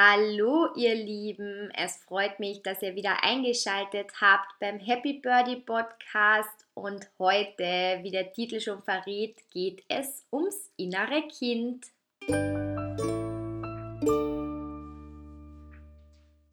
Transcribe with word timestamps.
Hallo 0.00 0.68
ihr 0.76 0.94
Lieben, 0.94 1.72
es 1.74 1.96
freut 1.96 2.38
mich, 2.38 2.62
dass 2.62 2.82
ihr 2.82 2.94
wieder 2.94 3.24
eingeschaltet 3.24 4.12
habt 4.20 4.46
beim 4.60 4.78
Happy 4.78 5.14
Birdie 5.14 5.56
Podcast 5.56 6.68
und 6.74 7.10
heute, 7.18 7.98
wie 8.02 8.12
der 8.12 8.32
Titel 8.32 8.60
schon 8.60 8.80
verrät, 8.80 9.38
geht 9.50 9.82
es 9.88 10.24
ums 10.30 10.70
innere 10.76 11.26
Kind. 11.26 11.86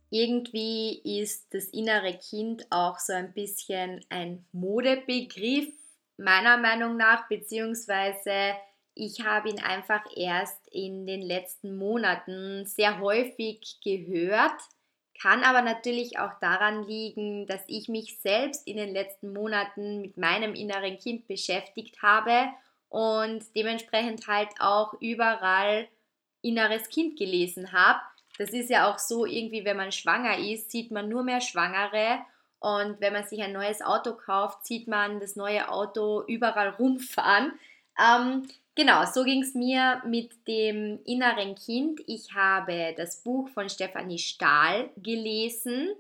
Irgendwie 0.09 1.19
ist 1.21 1.53
das 1.53 1.65
innere 1.65 2.17
Kind 2.17 2.65
auch 2.71 2.97
so 2.97 3.13
ein 3.13 3.31
bisschen 3.31 4.03
ein 4.09 4.43
Modebegriff, 4.53 5.71
meiner 6.17 6.57
Meinung 6.57 6.97
nach, 6.97 7.27
beziehungsweise 7.29 8.55
ich 8.95 9.25
habe 9.25 9.49
ihn 9.49 9.59
einfach 9.59 10.01
erst 10.15 10.67
in 10.69 11.05
den 11.05 11.21
letzten 11.21 11.77
Monaten 11.77 12.65
sehr 12.65 12.99
häufig 12.99 13.77
gehört, 13.83 14.59
kann 15.21 15.43
aber 15.43 15.61
natürlich 15.61 16.17
auch 16.17 16.39
daran 16.39 16.83
liegen, 16.83 17.45
dass 17.45 17.61
ich 17.67 17.87
mich 17.87 18.19
selbst 18.19 18.67
in 18.67 18.77
den 18.77 18.93
letzten 18.93 19.33
Monaten 19.33 20.01
mit 20.01 20.17
meinem 20.17 20.55
inneren 20.55 20.97
Kind 20.97 21.27
beschäftigt 21.27 22.01
habe 22.01 22.49
und 22.89 23.43
dementsprechend 23.55 24.27
halt 24.27 24.49
auch 24.59 24.93
überall 25.01 25.87
inneres 26.41 26.89
Kind 26.89 27.17
gelesen 27.17 27.71
habe. 27.71 27.99
Das 28.37 28.49
ist 28.51 28.69
ja 28.69 28.89
auch 28.89 28.99
so 28.99 29.25
irgendwie, 29.25 29.63
wenn 29.65 29.77
man 29.77 29.91
schwanger 29.91 30.37
ist, 30.37 30.71
sieht 30.71 30.91
man 30.91 31.07
nur 31.07 31.23
mehr 31.23 31.41
Schwangere 31.41 32.19
und 32.59 32.99
wenn 32.99 33.13
man 33.13 33.25
sich 33.25 33.41
ein 33.41 33.53
neues 33.53 33.81
Auto 33.81 34.13
kauft, 34.13 34.65
sieht 34.65 34.87
man 34.87 35.19
das 35.19 35.35
neue 35.35 35.69
Auto 35.69 36.23
überall 36.27 36.69
rumfahren. 36.69 37.53
Ähm, 37.99 38.47
Genau, 38.77 39.05
so 39.05 39.23
ging 39.23 39.41
es 39.41 39.53
mir 39.53 40.01
mit 40.05 40.31
dem 40.49 40.99
inneren 41.05 41.55
Kind. 41.55 42.01
Ich 42.07 42.33
habe 42.33 42.93
das 42.97 43.23
Buch 43.23 43.47
von 43.47 43.69
Stefanie 43.69 44.19
Stahl 44.19 44.89
gelesen. 44.97 45.95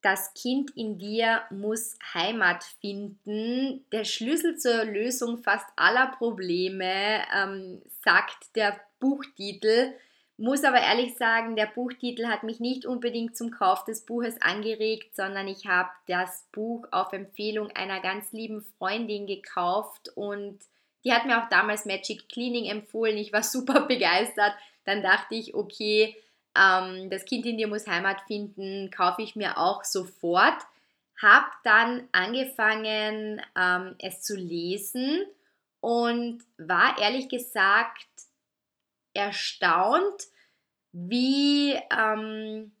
Das 0.00 0.32
Kind 0.32 0.70
in 0.76 0.98
dir 0.98 1.42
muss 1.50 1.98
Heimat 2.14 2.64
finden. 2.80 3.84
Der 3.92 4.04
Schlüssel 4.04 4.56
zur 4.56 4.86
Lösung 4.86 5.36
fast 5.36 5.66
aller 5.76 6.06
Probleme, 6.06 7.22
ähm, 7.36 7.82
sagt 8.02 8.56
der 8.56 8.80
Buchtitel. 8.98 9.92
Muss 10.38 10.64
aber 10.64 10.80
ehrlich 10.80 11.16
sagen, 11.16 11.54
der 11.54 11.66
Buchtitel 11.66 12.28
hat 12.28 12.44
mich 12.44 12.60
nicht 12.60 12.86
unbedingt 12.86 13.36
zum 13.36 13.50
Kauf 13.50 13.84
des 13.84 14.06
Buches 14.06 14.40
angeregt, 14.40 15.14
sondern 15.14 15.48
ich 15.48 15.66
habe 15.66 15.90
das 16.06 16.46
Buch 16.52 16.86
auf 16.92 17.12
Empfehlung 17.12 17.70
einer 17.72 18.00
ganz 18.00 18.32
lieben 18.32 18.62
Freundin 18.78 19.26
gekauft 19.26 20.10
und 20.14 20.60
die 21.06 21.12
hat 21.12 21.24
mir 21.24 21.40
auch 21.40 21.48
damals 21.48 21.86
Magic 21.86 22.28
Cleaning 22.28 22.64
empfohlen. 22.64 23.16
Ich 23.16 23.32
war 23.32 23.42
super 23.44 23.82
begeistert. 23.82 24.52
Dann 24.84 25.02
dachte 25.02 25.36
ich, 25.36 25.54
okay, 25.54 26.16
ähm, 26.58 27.08
das 27.10 27.24
Kind 27.24 27.46
in 27.46 27.56
dir 27.56 27.68
muss 27.68 27.86
Heimat 27.86 28.22
finden, 28.26 28.90
kaufe 28.90 29.22
ich 29.22 29.36
mir 29.36 29.56
auch 29.56 29.84
sofort. 29.84 30.60
Hab 31.22 31.50
dann 31.62 32.08
angefangen, 32.10 33.40
ähm, 33.56 33.94
es 34.00 34.20
zu 34.20 34.36
lesen 34.36 35.24
und 35.80 36.42
war 36.58 36.98
ehrlich 37.00 37.28
gesagt 37.28 38.08
erstaunt, 39.14 40.26
wie 40.92 41.72
ähm, 41.96 42.72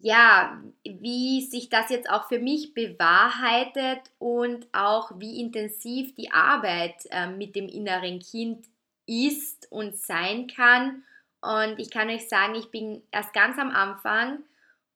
ja, 0.00 0.62
wie 0.82 1.42
sich 1.42 1.68
das 1.68 1.90
jetzt 1.90 2.08
auch 2.08 2.28
für 2.28 2.38
mich 2.38 2.72
bewahrheitet 2.72 4.00
und 4.18 4.66
auch 4.72 5.12
wie 5.16 5.40
intensiv 5.40 6.14
die 6.14 6.32
Arbeit 6.32 6.94
äh, 7.10 7.26
mit 7.26 7.54
dem 7.54 7.68
inneren 7.68 8.18
Kind 8.18 8.64
ist 9.06 9.70
und 9.70 9.96
sein 9.96 10.46
kann. 10.46 11.02
Und 11.42 11.78
ich 11.78 11.90
kann 11.90 12.08
euch 12.08 12.28
sagen, 12.28 12.54
ich 12.54 12.70
bin 12.70 13.02
erst 13.12 13.34
ganz 13.34 13.58
am 13.58 13.70
Anfang 13.70 14.38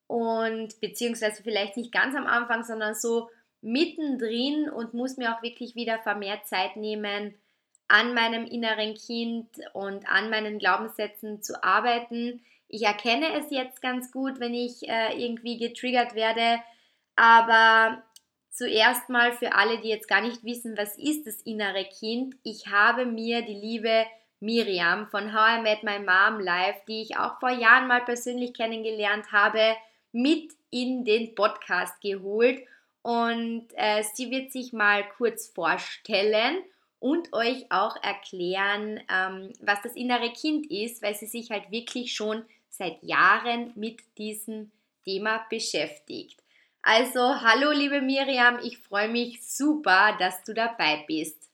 und 0.07 0.79
beziehungsweise 0.81 1.43
vielleicht 1.43 1.77
nicht 1.77 1.91
ganz 1.91 2.15
am 2.15 2.25
Anfang, 2.25 2.63
sondern 2.63 2.95
so 2.95 3.29
mittendrin 3.61 4.69
und 4.69 4.93
muss 4.93 5.17
mir 5.17 5.35
auch 5.35 5.43
wirklich 5.43 5.75
wieder 5.75 5.99
vermehrt 5.99 6.47
Zeit 6.47 6.77
nehmen, 6.77 7.35
an 7.87 8.15
meinem 8.15 8.45
inneren 8.45 8.95
Kind 8.95 9.49
und 9.73 10.09
an 10.09 10.31
meinen 10.31 10.57
Glaubenssätzen 10.57 11.43
zu 11.43 11.63
arbeiten 11.63 12.41
ich 12.75 12.83
erkenne 12.83 13.33
es 13.39 13.49
jetzt 13.51 13.81
ganz 13.81 14.11
gut, 14.11 14.39
wenn 14.39 14.53
ich 14.53 14.87
äh, 14.87 15.17
irgendwie 15.17 15.57
getriggert 15.57 16.13
werde, 16.13 16.59
aber 17.15 18.03
zuerst 18.49 19.09
mal 19.09 19.31
für 19.31 19.53
alle, 19.53 19.79
die 19.79 19.87
jetzt 19.87 20.09
gar 20.09 20.21
nicht 20.21 20.43
wissen, 20.43 20.77
was 20.77 20.97
ist 20.97 21.25
das 21.25 21.41
innere 21.41 21.85
Kind, 21.85 22.35
ich 22.43 22.67
habe 22.67 23.05
mir 23.05 23.43
die 23.43 23.53
liebe 23.53 24.05
Miriam 24.41 25.07
von 25.07 25.33
How 25.33 25.59
I 25.59 25.61
Met 25.61 25.83
My 25.83 25.99
Mom 25.99 26.41
Live, 26.41 26.83
die 26.87 27.01
ich 27.01 27.17
auch 27.17 27.39
vor 27.39 27.49
Jahren 27.49 27.87
mal 27.87 28.03
persönlich 28.03 28.53
kennengelernt 28.53 29.31
habe, 29.31 29.75
mit 30.11 30.51
in 30.69 31.05
den 31.05 31.33
Podcast 31.33 31.99
geholt. 32.01 32.61
Und 33.01 33.67
äh, 33.75 34.03
sie 34.13 34.31
wird 34.31 34.51
sich 34.51 34.73
mal 34.73 35.07
kurz 35.17 35.47
vorstellen 35.47 36.57
und 36.99 37.31
euch 37.33 37.65
auch 37.69 37.95
erklären, 38.03 38.99
ähm, 39.09 39.53
was 39.61 39.81
das 39.83 39.95
innere 39.95 40.31
Kind 40.33 40.69
ist, 40.69 41.01
weil 41.01 41.15
sie 41.15 41.27
sich 41.27 41.51
halt 41.51 41.71
wirklich 41.71 42.13
schon 42.13 42.45
seit 42.77 43.01
Jahren 43.03 43.71
mit 43.75 44.01
diesem 44.17 44.71
Thema 45.03 45.45
beschäftigt. 45.49 46.41
Also, 46.81 47.41
hallo 47.41 47.71
liebe 47.71 48.01
Miriam, 48.01 48.59
ich 48.61 48.77
freue 48.77 49.09
mich 49.09 49.45
super, 49.47 50.15
dass 50.19 50.43
du 50.43 50.53
dabei 50.53 51.03
bist. 51.07 51.49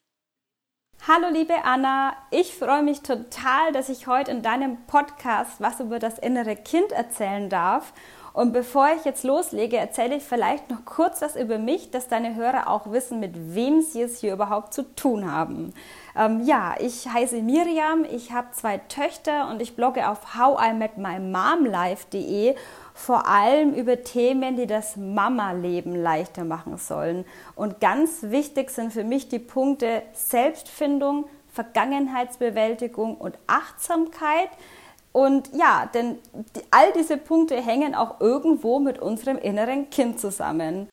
Hallo 1.07 1.29
liebe 1.31 1.63
Anna, 1.63 2.15
ich 2.29 2.53
freue 2.53 2.83
mich 2.83 3.01
total, 3.01 3.71
dass 3.71 3.89
ich 3.89 4.07
heute 4.07 4.29
in 4.29 4.43
deinem 4.43 4.85
Podcast 4.85 5.59
was 5.59 5.79
über 5.79 5.97
das 5.97 6.19
innere 6.19 6.55
Kind 6.55 6.91
erzählen 6.91 7.49
darf. 7.49 7.93
Und 8.33 8.53
bevor 8.53 8.89
ich 8.95 9.03
jetzt 9.03 9.23
loslege, 9.23 9.77
erzähle 9.77 10.17
ich 10.17 10.23
vielleicht 10.23 10.69
noch 10.69 10.85
kurz 10.85 11.21
was 11.21 11.35
über 11.35 11.57
mich, 11.57 11.91
dass 11.91 12.07
deine 12.07 12.35
Hörer 12.35 12.69
auch 12.69 12.91
wissen, 12.91 13.19
mit 13.19 13.33
wem 13.55 13.81
sie 13.81 14.03
es 14.03 14.19
hier 14.19 14.33
überhaupt 14.33 14.73
zu 14.73 14.83
tun 14.95 15.31
haben. 15.31 15.73
Ähm, 16.15 16.45
ja, 16.45 16.75
ich 16.79 17.07
heiße 17.07 17.41
Miriam, 17.41 18.05
ich 18.09 18.31
habe 18.31 18.51
zwei 18.51 18.77
Töchter 18.77 19.49
und 19.49 19.61
ich 19.61 19.75
blogge 19.75 20.09
auf 20.09 20.37
howimedmymomlife.de 20.37 22.55
vor 22.93 23.27
allem 23.27 23.73
über 23.73 24.03
Themen, 24.03 24.57
die 24.57 24.67
das 24.67 24.97
Mama-Leben 24.97 25.95
leichter 25.95 26.43
machen 26.43 26.77
sollen. 26.77 27.25
Und 27.55 27.79
ganz 27.79 28.23
wichtig 28.23 28.69
sind 28.69 28.93
für 28.93 29.03
mich 29.03 29.29
die 29.29 29.39
Punkte 29.39 30.03
Selbstfindung, 30.13 31.25
Vergangenheitsbewältigung 31.53 33.15
und 33.15 33.37
Achtsamkeit. 33.47 34.49
Und 35.11 35.49
ja, 35.53 35.89
denn 35.93 36.19
all 36.69 36.93
diese 36.93 37.17
Punkte 37.17 37.55
hängen 37.55 37.95
auch 37.95 38.21
irgendwo 38.21 38.79
mit 38.79 38.99
unserem 38.99 39.37
inneren 39.37 39.89
Kind 39.89 40.19
zusammen. 40.19 40.87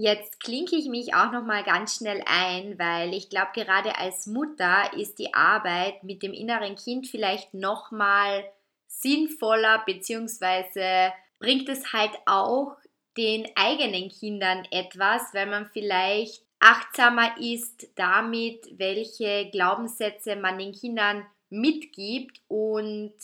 Jetzt 0.00 0.38
klinke 0.38 0.76
ich 0.76 0.86
mich 0.88 1.12
auch 1.12 1.32
noch 1.32 1.42
mal 1.42 1.64
ganz 1.64 1.96
schnell 1.96 2.22
ein, 2.24 2.78
weil 2.78 3.12
ich 3.12 3.30
glaube, 3.30 3.50
gerade 3.52 3.98
als 3.98 4.28
Mutter 4.28 4.92
ist 4.96 5.18
die 5.18 5.34
Arbeit 5.34 6.04
mit 6.04 6.22
dem 6.22 6.32
inneren 6.32 6.76
Kind 6.76 7.08
vielleicht 7.08 7.52
noch 7.52 7.90
mal 7.90 8.44
sinnvoller 8.86 9.82
beziehungsweise 9.84 11.12
bringt 11.40 11.68
es 11.68 11.92
halt 11.92 12.12
auch 12.26 12.76
den 13.16 13.48
eigenen 13.56 14.08
Kindern 14.08 14.64
etwas, 14.70 15.34
weil 15.34 15.46
man 15.46 15.68
vielleicht 15.72 16.44
achtsamer 16.60 17.36
ist 17.40 17.88
damit, 17.96 18.68
welche 18.78 19.50
Glaubenssätze 19.50 20.36
man 20.36 20.60
den 20.60 20.74
Kindern 20.74 21.26
mitgibt 21.50 22.40
und 22.46 23.14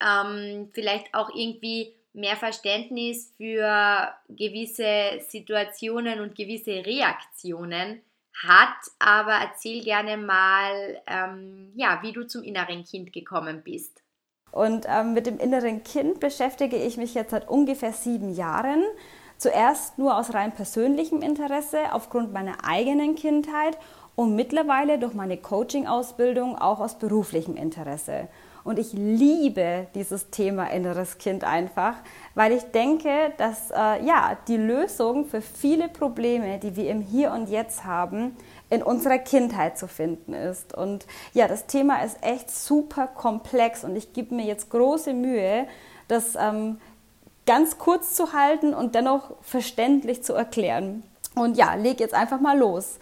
ähm, 0.00 0.70
vielleicht 0.72 1.12
auch 1.14 1.34
irgendwie 1.34 1.96
mehr 2.16 2.36
Verständnis 2.36 3.32
für 3.36 4.08
gewisse 4.28 5.20
Situationen 5.28 6.20
und 6.20 6.34
gewisse 6.34 6.84
Reaktionen 6.84 8.00
hat. 8.44 8.76
Aber 8.98 9.32
erzähl 9.32 9.84
gerne 9.84 10.16
mal, 10.16 11.00
ähm, 11.06 11.72
ja, 11.76 12.00
wie 12.02 12.12
du 12.12 12.26
zum 12.26 12.42
inneren 12.42 12.84
Kind 12.84 13.12
gekommen 13.12 13.62
bist. 13.62 14.02
Und 14.50 14.86
ähm, 14.88 15.12
mit 15.12 15.26
dem 15.26 15.38
inneren 15.38 15.84
Kind 15.84 16.18
beschäftige 16.18 16.76
ich 16.76 16.96
mich 16.96 17.14
jetzt 17.14 17.30
seit 17.30 17.48
ungefähr 17.48 17.92
sieben 17.92 18.34
Jahren. 18.34 18.82
Zuerst 19.36 19.98
nur 19.98 20.16
aus 20.16 20.32
rein 20.32 20.54
persönlichem 20.54 21.20
Interesse, 21.20 21.92
aufgrund 21.92 22.32
meiner 22.32 22.64
eigenen 22.64 23.16
Kindheit 23.16 23.76
und 24.14 24.34
mittlerweile 24.34 24.98
durch 24.98 25.12
meine 25.12 25.36
Coaching-Ausbildung 25.36 26.56
auch 26.56 26.80
aus 26.80 26.98
beruflichem 26.98 27.56
Interesse. 27.56 28.28
Und 28.66 28.80
ich 28.80 28.92
liebe 28.94 29.86
dieses 29.94 30.30
Thema 30.30 30.64
inneres 30.72 31.18
Kind 31.18 31.44
einfach, 31.44 31.94
weil 32.34 32.50
ich 32.50 32.64
denke, 32.64 33.32
dass 33.36 33.70
äh, 33.70 34.04
ja, 34.04 34.36
die 34.48 34.56
Lösung 34.56 35.24
für 35.24 35.40
viele 35.40 35.88
Probleme, 35.88 36.58
die 36.58 36.74
wir 36.74 36.90
im 36.90 37.00
Hier 37.00 37.30
und 37.30 37.48
Jetzt 37.48 37.84
haben, 37.84 38.36
in 38.68 38.82
unserer 38.82 39.18
Kindheit 39.18 39.78
zu 39.78 39.86
finden 39.86 40.32
ist. 40.32 40.74
Und 40.74 41.06
ja, 41.32 41.46
das 41.46 41.66
Thema 41.66 42.02
ist 42.02 42.18
echt 42.22 42.50
super 42.50 43.06
komplex 43.06 43.84
und 43.84 43.94
ich 43.94 44.12
gebe 44.12 44.34
mir 44.34 44.44
jetzt 44.44 44.68
große 44.70 45.14
Mühe, 45.14 45.68
das 46.08 46.34
ähm, 46.34 46.80
ganz 47.46 47.78
kurz 47.78 48.14
zu 48.14 48.32
halten 48.32 48.74
und 48.74 48.96
dennoch 48.96 49.30
verständlich 49.42 50.24
zu 50.24 50.34
erklären. 50.34 51.04
Und 51.36 51.56
ja, 51.56 51.74
leg 51.74 52.00
jetzt 52.00 52.14
einfach 52.14 52.40
mal 52.40 52.58
los. 52.58 52.98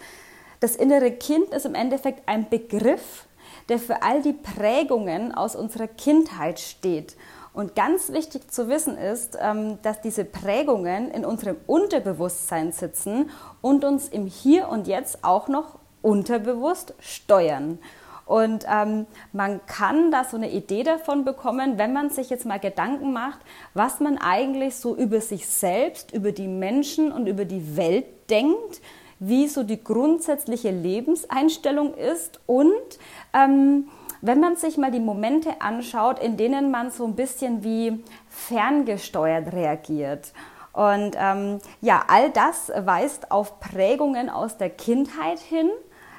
Das 0.59 0.75
innere 0.75 1.09
Kind 1.09 1.49
ist 1.49 1.65
im 1.65 1.73
Endeffekt 1.73 2.29
ein 2.29 2.47
Begriff, 2.49 3.24
der 3.69 3.79
für 3.79 4.03
all 4.03 4.21
die 4.21 4.33
Prägungen 4.33 5.33
aus 5.33 5.55
unserer 5.55 5.87
Kindheit 5.87 6.59
steht. 6.59 7.15
Und 7.53 7.73
ganz 7.73 8.11
wichtig 8.11 8.51
zu 8.51 8.67
wissen 8.67 8.97
ist, 8.97 9.37
ähm, 9.41 9.79
dass 9.81 10.01
diese 10.01 10.25
Prägungen 10.25 11.09
in 11.11 11.23
unserem 11.23 11.55
Unterbewusstsein 11.67 12.73
sitzen 12.73 13.29
und 13.61 13.85
uns 13.85 14.09
im 14.09 14.25
Hier 14.27 14.67
und 14.67 14.87
Jetzt 14.87 15.23
auch 15.23 15.47
noch 15.47 15.79
unterbewusst 16.01 16.93
steuern. 16.99 17.79
Und 18.25 18.65
ähm, 18.69 19.05
man 19.33 19.65
kann 19.67 20.11
da 20.11 20.23
so 20.23 20.35
eine 20.35 20.51
Idee 20.51 20.83
davon 20.83 21.23
bekommen, 21.25 21.77
wenn 21.77 21.93
man 21.93 22.09
sich 22.09 22.29
jetzt 22.29 22.45
mal 22.45 22.59
Gedanken 22.59 23.13
macht, 23.13 23.39
was 23.73 23.99
man 23.99 24.17
eigentlich 24.17 24.75
so 24.75 24.95
über 24.95 25.21
sich 25.21 25.47
selbst, 25.47 26.11
über 26.11 26.31
die 26.31 26.47
Menschen 26.47 27.11
und 27.11 27.27
über 27.27 27.45
die 27.45 27.77
Welt 27.77 28.05
denkt, 28.29 28.81
wie 29.19 29.47
so 29.47 29.63
die 29.63 29.83
grundsätzliche 29.83 30.71
Lebenseinstellung 30.71 31.93
ist 31.93 32.39
und 32.45 32.99
ähm, 33.33 33.87
wenn 34.21 34.39
man 34.39 34.55
sich 34.55 34.77
mal 34.77 34.91
die 34.91 34.99
Momente 34.99 35.61
anschaut, 35.61 36.19
in 36.19 36.35
denen 36.35 36.71
man 36.71 36.89
so 36.89 37.05
ein 37.05 37.15
bisschen 37.15 37.63
wie 37.63 38.03
ferngesteuert 38.27 39.53
reagiert. 39.53 40.33
Und 40.73 41.15
ähm, 41.17 41.59
ja, 41.79 42.03
all 42.07 42.31
das 42.31 42.71
weist 42.75 43.31
auf 43.31 43.59
Prägungen 43.59 44.29
aus 44.29 44.57
der 44.57 44.69
Kindheit 44.69 45.39
hin 45.39 45.69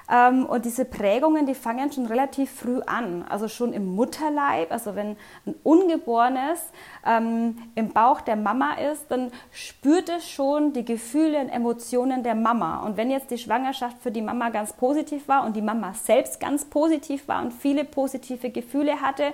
und 0.09 0.65
diese 0.65 0.85
Prägungen, 0.85 1.47
die 1.47 1.55
fangen 1.55 1.91
schon 1.91 2.07
relativ 2.07 2.51
früh 2.51 2.81
an, 2.87 3.25
also 3.29 3.49
schon 3.49 3.73
im 3.73 3.97
Mutterleib. 3.97 4.71
Also 4.71 4.95
wenn 4.95 5.17
ein 5.47 5.55
Ungeborenes 5.65 6.61
ähm, 7.05 7.57
im 7.75 7.89
Bauch 7.89 8.21
der 8.21 8.37
Mama 8.37 8.75
ist, 8.75 9.07
dann 9.11 9.33
spürt 9.51 10.09
es 10.09 10.29
schon 10.29 10.73
die 10.73 10.85
Gefühle 10.85 11.41
und 11.41 11.49
Emotionen 11.49 12.23
der 12.23 12.37
Mama. 12.37 12.85
Und 12.85 12.97
wenn 12.97 13.11
jetzt 13.11 13.33
die 13.33 13.39
Schwangerschaft 13.39 13.99
für 14.01 14.13
die 14.13 14.23
Mama 14.23 14.51
ganz 14.51 14.73
positiv 14.73 15.27
war 15.27 15.45
und 15.45 15.57
die 15.57 15.63
Mama 15.63 15.93
selbst 15.95 16.39
ganz 16.39 16.65
positiv 16.65 17.27
war 17.27 17.43
und 17.43 17.53
viele 17.53 17.85
positive 17.85 18.51
Gefühle 18.51 19.01
hatte, 19.01 19.33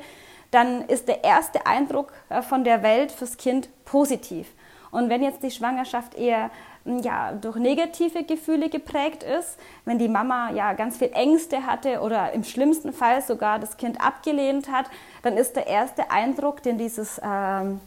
dann 0.53 0.83
ist 0.83 1.09
der 1.09 1.23
erste 1.23 1.67
Eindruck 1.67 2.13
äh, 2.31 2.41
von 2.41 2.65
der 2.65 2.83
Welt 2.83 3.13
fürs 3.13 3.37
Kind 3.37 3.69
positiv. 3.85 4.49
Und 4.91 5.09
wenn 5.09 5.23
jetzt 5.23 5.43
die 5.43 5.51
Schwangerschaft 5.51 6.15
eher 6.15 6.51
ja, 6.85 7.33
durch 7.33 7.57
negative 7.57 8.25
Gefühle 8.25 8.69
geprägt 8.69 9.23
ist, 9.23 9.59
wenn 9.85 9.99
die 9.99 10.09
Mama 10.09 10.51
ja 10.53 10.73
ganz 10.73 10.97
viel 10.99 11.11
Ängste 11.13 11.67
hatte 11.67 12.01
oder 12.01 12.33
im 12.33 12.45
schlimmsten 12.45 12.93
Fall 12.93 13.23
sogar 13.23 13.59
das 13.59 13.77
Kind 13.77 14.01
abgelehnt 14.01 14.71
hat, 14.71 14.87
dann 15.23 15.37
ist 15.37 15.57
der 15.57 15.67
erste 15.67 16.11
Eindruck, 16.11 16.63
den 16.63 16.79
dieses 16.79 17.21
ähm, 17.25 17.81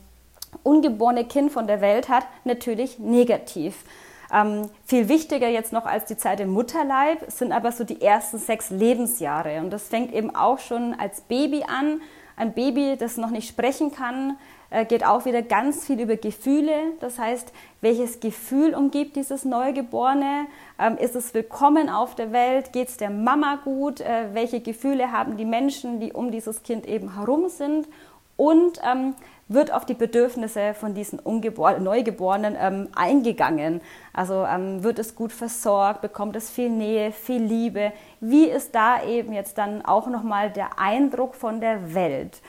ungeborene 0.63 1.25
Kind 1.25 1.51
von 1.51 1.67
der 1.67 1.81
Welt 1.81 2.09
hat, 2.09 2.25
natürlich 2.43 2.99
negativ. 2.99 3.83
Ähm, 4.33 4.69
viel 4.85 5.07
wichtiger 5.07 5.47
jetzt 5.47 5.71
noch 5.71 5.85
als 5.85 6.05
die 6.05 6.17
Zeit 6.17 6.39
im 6.39 6.49
Mutterleib 6.49 7.29
sind 7.29 7.51
aber 7.51 7.71
so 7.71 7.83
die 7.83 8.01
ersten 8.01 8.39
sechs 8.39 8.69
Lebensjahre. 8.69 9.59
Und 9.59 9.71
das 9.71 9.87
fängt 9.87 10.13
eben 10.13 10.35
auch 10.35 10.59
schon 10.59 10.93
als 10.99 11.21
Baby 11.21 11.63
an. 11.63 12.01
Ein 12.35 12.53
Baby, 12.53 12.97
das 12.97 13.17
noch 13.17 13.29
nicht 13.29 13.47
sprechen 13.47 13.91
kann, 13.91 14.37
geht 14.83 15.05
auch 15.05 15.23
wieder 15.23 15.41
ganz 15.41 15.85
viel 15.85 16.01
über 16.01 16.17
Gefühle. 16.17 16.73
Das 16.99 17.17
heißt, 17.17 17.53
welches 17.79 18.19
Gefühl 18.19 18.75
umgibt 18.75 19.15
dieses 19.15 19.45
Neugeborene? 19.45 20.47
Ähm, 20.77 20.97
ist 20.97 21.15
es 21.15 21.33
willkommen 21.33 21.89
auf 21.89 22.15
der 22.15 22.33
Welt? 22.33 22.73
Geht 22.73 22.89
es 22.89 22.97
der 22.97 23.09
Mama 23.09 23.59
gut? 23.63 24.01
Äh, 24.01 24.33
welche 24.33 24.59
Gefühle 24.59 25.13
haben 25.13 25.37
die 25.37 25.45
Menschen, 25.45 26.01
die 26.01 26.11
um 26.11 26.31
dieses 26.31 26.63
Kind 26.63 26.85
eben 26.87 27.15
herum 27.15 27.47
sind? 27.47 27.87
Und 28.35 28.81
ähm, 28.83 29.13
wird 29.47 29.71
auf 29.71 29.85
die 29.85 29.93
Bedürfnisse 29.93 30.73
von 30.73 30.93
diesen 30.93 31.19
Ungebor 31.19 31.77
Neugeborenen 31.79 32.57
ähm, 32.59 32.89
eingegangen. 32.95 33.81
Also 34.11 34.45
ähm, 34.45 34.83
wird 34.83 34.97
es 34.99 35.15
gut 35.15 35.31
versorgt, 35.31 36.01
bekommt 36.01 36.35
es 36.35 36.49
viel 36.49 36.69
Nähe, 36.69 37.11
viel 37.11 37.43
Liebe. 37.43 37.93
Wie 38.19 38.45
ist 38.45 38.73
da 38.73 39.03
eben 39.03 39.33
jetzt 39.33 39.57
dann 39.57 39.85
auch 39.85 40.07
nochmal 40.07 40.49
der 40.49 40.79
Eindruck 40.79 41.35
von 41.35 41.61
der 41.61 41.93
Welt? 41.93 42.41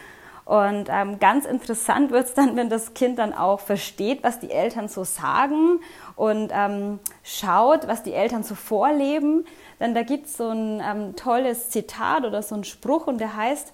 Und 0.47 0.89
ähm, 0.91 1.19
ganz 1.19 1.45
interessant 1.45 2.13
wird 2.13 2.27
es 2.29 2.35
dann, 2.35 2.55
wenn 2.55 2.71
das 2.71 2.95
Kind 2.95 3.19
dann 3.19 3.35
auch 3.35 3.59
versteht, 3.59 4.23
was 4.23 4.39
die 4.39 4.53
Eltern 4.53 4.87
so 4.87 5.03
sagen 5.03 5.81
und 6.15 6.53
ähm, 6.55 7.01
schaut, 7.25 7.89
was 7.89 8.05
die 8.05 8.13
Eltern 8.13 8.45
so 8.45 8.55
vorleben. 8.55 9.45
Denn 9.81 9.93
da 9.93 10.05
gibt 10.05 10.27
es 10.27 10.37
so 10.37 10.49
ein 10.49 10.81
ähm, 10.81 11.17
tolles 11.17 11.71
Zitat 11.71 12.25
oder 12.25 12.43
so 12.43 12.55
ein 12.55 12.63
Spruch 12.63 13.09
und 13.09 13.19
der 13.19 13.35
heißt, 13.35 13.73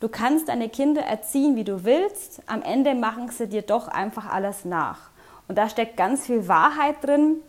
du 0.00 0.08
kannst 0.08 0.48
deine 0.48 0.70
Kinder 0.70 1.02
erziehen, 1.02 1.56
wie 1.56 1.64
du 1.64 1.84
willst, 1.84 2.40
am 2.46 2.62
Ende 2.62 2.94
machen 2.94 3.28
sie 3.28 3.46
dir 3.46 3.62
doch 3.62 3.86
einfach 3.86 4.32
alles 4.32 4.64
nach. 4.64 5.10
Und 5.46 5.58
da 5.58 5.68
steckt 5.68 5.98
ganz 5.98 6.24
viel 6.24 6.48
Wahrheit 6.48 6.96
drin, 7.02 7.42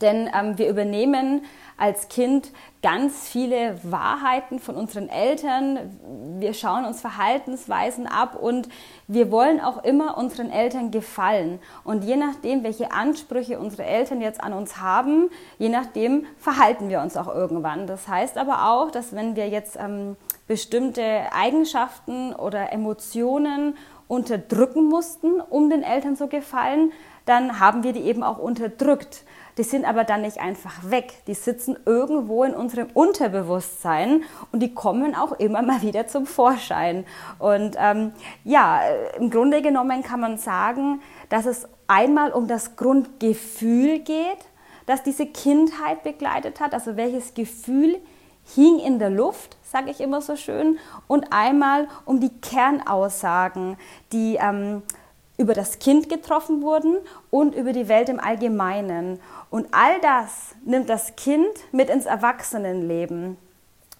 denn 0.00 0.28
ähm, 0.34 0.58
wir 0.58 0.68
übernehmen 0.68 1.44
als 1.78 2.08
Kind 2.08 2.52
ganz 2.82 3.28
viele 3.28 3.78
Wahrheiten 3.82 4.58
von 4.58 4.76
unseren 4.76 5.08
Eltern. 5.08 5.98
Wir 6.38 6.54
schauen 6.54 6.84
uns 6.84 7.00
Verhaltensweisen 7.00 8.06
ab 8.06 8.36
und 8.40 8.68
wir 9.08 9.30
wollen 9.30 9.60
auch 9.60 9.84
immer 9.84 10.16
unseren 10.16 10.50
Eltern 10.50 10.90
gefallen. 10.90 11.58
Und 11.84 12.04
je 12.04 12.16
nachdem, 12.16 12.62
welche 12.62 12.92
Ansprüche 12.92 13.58
unsere 13.58 13.84
Eltern 13.84 14.20
jetzt 14.20 14.42
an 14.42 14.52
uns 14.52 14.80
haben, 14.80 15.30
je 15.58 15.68
nachdem 15.68 16.26
verhalten 16.38 16.88
wir 16.88 17.00
uns 17.00 17.16
auch 17.16 17.32
irgendwann. 17.32 17.86
Das 17.86 18.08
heißt 18.08 18.38
aber 18.38 18.70
auch, 18.70 18.90
dass 18.90 19.14
wenn 19.14 19.36
wir 19.36 19.48
jetzt 19.48 19.76
ähm, 19.78 20.16
bestimmte 20.46 21.32
Eigenschaften 21.32 22.34
oder 22.34 22.72
Emotionen 22.72 23.76
unterdrücken 24.08 24.88
mussten, 24.88 25.40
um 25.40 25.68
den 25.68 25.82
Eltern 25.82 26.16
zu 26.16 26.28
gefallen, 26.28 26.92
dann 27.24 27.58
haben 27.58 27.82
wir 27.82 27.92
die 27.92 28.02
eben 28.02 28.22
auch 28.22 28.38
unterdrückt. 28.38 29.24
Die 29.58 29.62
sind 29.62 29.86
aber 29.86 30.04
dann 30.04 30.22
nicht 30.22 30.38
einfach 30.38 30.90
weg. 30.90 31.14
Die 31.26 31.34
sitzen 31.34 31.78
irgendwo 31.86 32.44
in 32.44 32.54
unserem 32.54 32.88
Unterbewusstsein 32.92 34.24
und 34.52 34.60
die 34.60 34.74
kommen 34.74 35.14
auch 35.14 35.32
immer 35.32 35.62
mal 35.62 35.82
wieder 35.82 36.06
zum 36.06 36.26
Vorschein. 36.26 37.06
Und 37.38 37.76
ähm, 37.78 38.12
ja, 38.44 38.80
im 39.18 39.30
Grunde 39.30 39.62
genommen 39.62 40.02
kann 40.02 40.20
man 40.20 40.36
sagen, 40.36 41.00
dass 41.30 41.46
es 41.46 41.66
einmal 41.86 42.32
um 42.32 42.48
das 42.48 42.76
Grundgefühl 42.76 44.00
geht, 44.00 44.38
das 44.84 45.02
diese 45.02 45.26
Kindheit 45.26 46.02
begleitet 46.02 46.60
hat. 46.60 46.74
Also 46.74 46.96
welches 46.96 47.34
Gefühl 47.34 47.98
hing 48.54 48.78
in 48.78 48.98
der 48.98 49.10
Luft, 49.10 49.56
sage 49.64 49.90
ich 49.90 50.00
immer 50.00 50.20
so 50.20 50.36
schön, 50.36 50.78
und 51.06 51.32
einmal 51.32 51.88
um 52.04 52.20
die 52.20 52.30
Kernaussagen, 52.40 53.76
die 54.12 54.36
ähm, 54.40 54.82
über 55.38 55.54
das 55.54 55.78
Kind 55.78 56.08
getroffen 56.08 56.62
wurden 56.62 56.96
und 57.30 57.54
über 57.54 57.72
die 57.72 57.88
Welt 57.88 58.08
im 58.08 58.20
Allgemeinen. 58.20 59.20
Und 59.50 59.68
all 59.72 60.00
das 60.00 60.54
nimmt 60.64 60.88
das 60.88 61.16
Kind 61.16 61.46
mit 61.72 61.90
ins 61.90 62.06
Erwachsenenleben. 62.06 63.36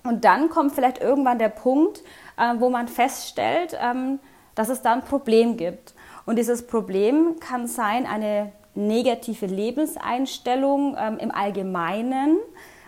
Und 0.03 0.25
dann 0.25 0.49
kommt 0.49 0.73
vielleicht 0.73 1.01
irgendwann 1.01 1.39
der 1.39 1.49
Punkt, 1.49 2.03
äh, 2.39 2.55
wo 2.59 2.71
man 2.71 2.89
feststellt, 2.89 3.77
ähm, 3.81 4.19
dass 4.55 4.69
es 4.69 4.83
da 4.83 4.93
ein 4.93 5.03
Problem 5.03 5.57
gibt. 5.57 5.95
Und 6.25 6.37
dieses 6.37 6.67
Problem 6.67 7.39
kann 7.41 7.67
sein 7.67 8.07
eine 8.07 8.53
negative 8.75 9.47
Lebenseinstellung 9.47 10.97
ähm, 10.99 11.19
im 11.19 11.31
Allgemeinen, 11.31 12.39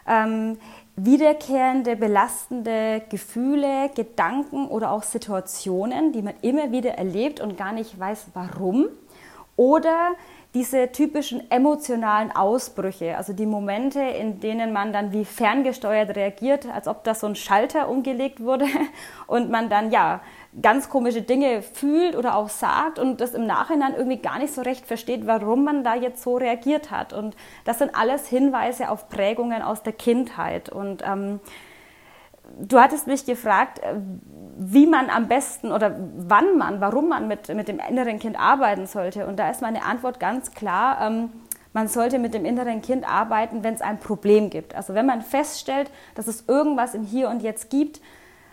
ähm, 0.06 0.58
wiederkehrende, 1.04 1.96
belastende 1.96 3.02
Gefühle, 3.08 3.90
Gedanken 3.94 4.66
oder 4.66 4.92
auch 4.92 5.02
Situationen, 5.02 6.12
die 6.12 6.22
man 6.22 6.34
immer 6.42 6.72
wieder 6.72 6.92
erlebt 6.92 7.40
und 7.40 7.56
gar 7.56 7.72
nicht 7.72 7.98
weiß, 7.98 8.28
warum. 8.34 8.86
Oder 9.56 10.14
diese 10.54 10.90
typischen 10.92 11.50
emotionalen 11.50 12.32
Ausbrüche, 12.34 13.16
also 13.16 13.32
die 13.32 13.46
Momente, 13.46 14.00
in 14.00 14.40
denen 14.40 14.72
man 14.72 14.92
dann 14.92 15.12
wie 15.12 15.24
ferngesteuert 15.24 16.16
reagiert, 16.16 16.66
als 16.72 16.88
ob 16.88 17.04
da 17.04 17.14
so 17.14 17.26
ein 17.26 17.36
Schalter 17.36 17.88
umgelegt 17.88 18.40
wurde 18.40 18.66
und 19.26 19.50
man 19.50 19.68
dann 19.68 19.90
ja 19.90 20.20
ganz 20.62 20.88
komische 20.88 21.22
Dinge 21.22 21.62
fühlt 21.62 22.16
oder 22.16 22.34
auch 22.34 22.48
sagt 22.48 22.98
und 22.98 23.20
das 23.20 23.34
im 23.34 23.46
Nachhinein 23.46 23.94
irgendwie 23.94 24.18
gar 24.18 24.38
nicht 24.38 24.54
so 24.54 24.62
recht 24.62 24.86
versteht, 24.86 25.26
warum 25.26 25.64
man 25.64 25.84
da 25.84 25.94
jetzt 25.94 26.22
so 26.22 26.36
reagiert 26.36 26.90
hat. 26.90 27.12
Und 27.12 27.36
das 27.64 27.78
sind 27.78 27.94
alles 27.94 28.26
Hinweise 28.26 28.90
auf 28.90 29.08
Prägungen 29.08 29.62
aus 29.62 29.82
der 29.82 29.92
Kindheit. 29.92 30.70
Und 30.70 31.02
ähm, 31.06 31.40
du 32.58 32.80
hattest 32.80 33.06
mich 33.06 33.26
gefragt, 33.26 33.80
äh, 33.80 33.94
wie 34.58 34.86
man 34.86 35.10
am 35.10 35.28
besten 35.28 35.70
oder 35.70 35.94
wann 36.16 36.56
man, 36.56 36.80
warum 36.80 37.08
man 37.08 37.28
mit, 37.28 37.48
mit 37.54 37.68
dem 37.68 37.78
inneren 37.78 38.18
Kind 38.18 38.38
arbeiten 38.40 38.86
sollte. 38.86 39.26
Und 39.26 39.38
da 39.38 39.50
ist 39.50 39.60
meine 39.60 39.84
Antwort 39.84 40.18
ganz 40.18 40.52
klar. 40.52 40.98
Ähm, 41.02 41.30
man 41.74 41.88
sollte 41.88 42.18
mit 42.18 42.32
dem 42.32 42.46
inneren 42.46 42.80
Kind 42.80 43.08
arbeiten, 43.08 43.62
wenn 43.62 43.74
es 43.74 43.82
ein 43.82 44.00
Problem 44.00 44.48
gibt. 44.48 44.74
Also 44.74 44.94
wenn 44.94 45.04
man 45.04 45.20
feststellt, 45.20 45.90
dass 46.14 46.26
es 46.26 46.48
irgendwas 46.48 46.94
im 46.94 47.02
Hier 47.02 47.28
und 47.28 47.42
Jetzt 47.42 47.68
gibt, 47.68 48.00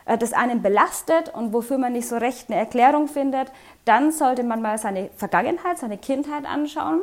das 0.05 0.33
einen 0.33 0.61
belastet 0.61 1.33
und 1.33 1.53
wofür 1.53 1.77
man 1.77 1.93
nicht 1.93 2.07
so 2.07 2.17
recht 2.17 2.49
eine 2.49 2.59
Erklärung 2.59 3.07
findet, 3.07 3.51
dann 3.85 4.11
sollte 4.11 4.43
man 4.43 4.61
mal 4.61 4.77
seine 4.77 5.09
Vergangenheit, 5.17 5.79
seine 5.79 5.97
Kindheit 5.97 6.45
anschauen. 6.45 7.01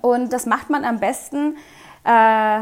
Und 0.00 0.32
das 0.32 0.46
macht 0.46 0.70
man 0.70 0.84
am 0.84 1.00
besten 1.00 1.56
äh, 2.04 2.60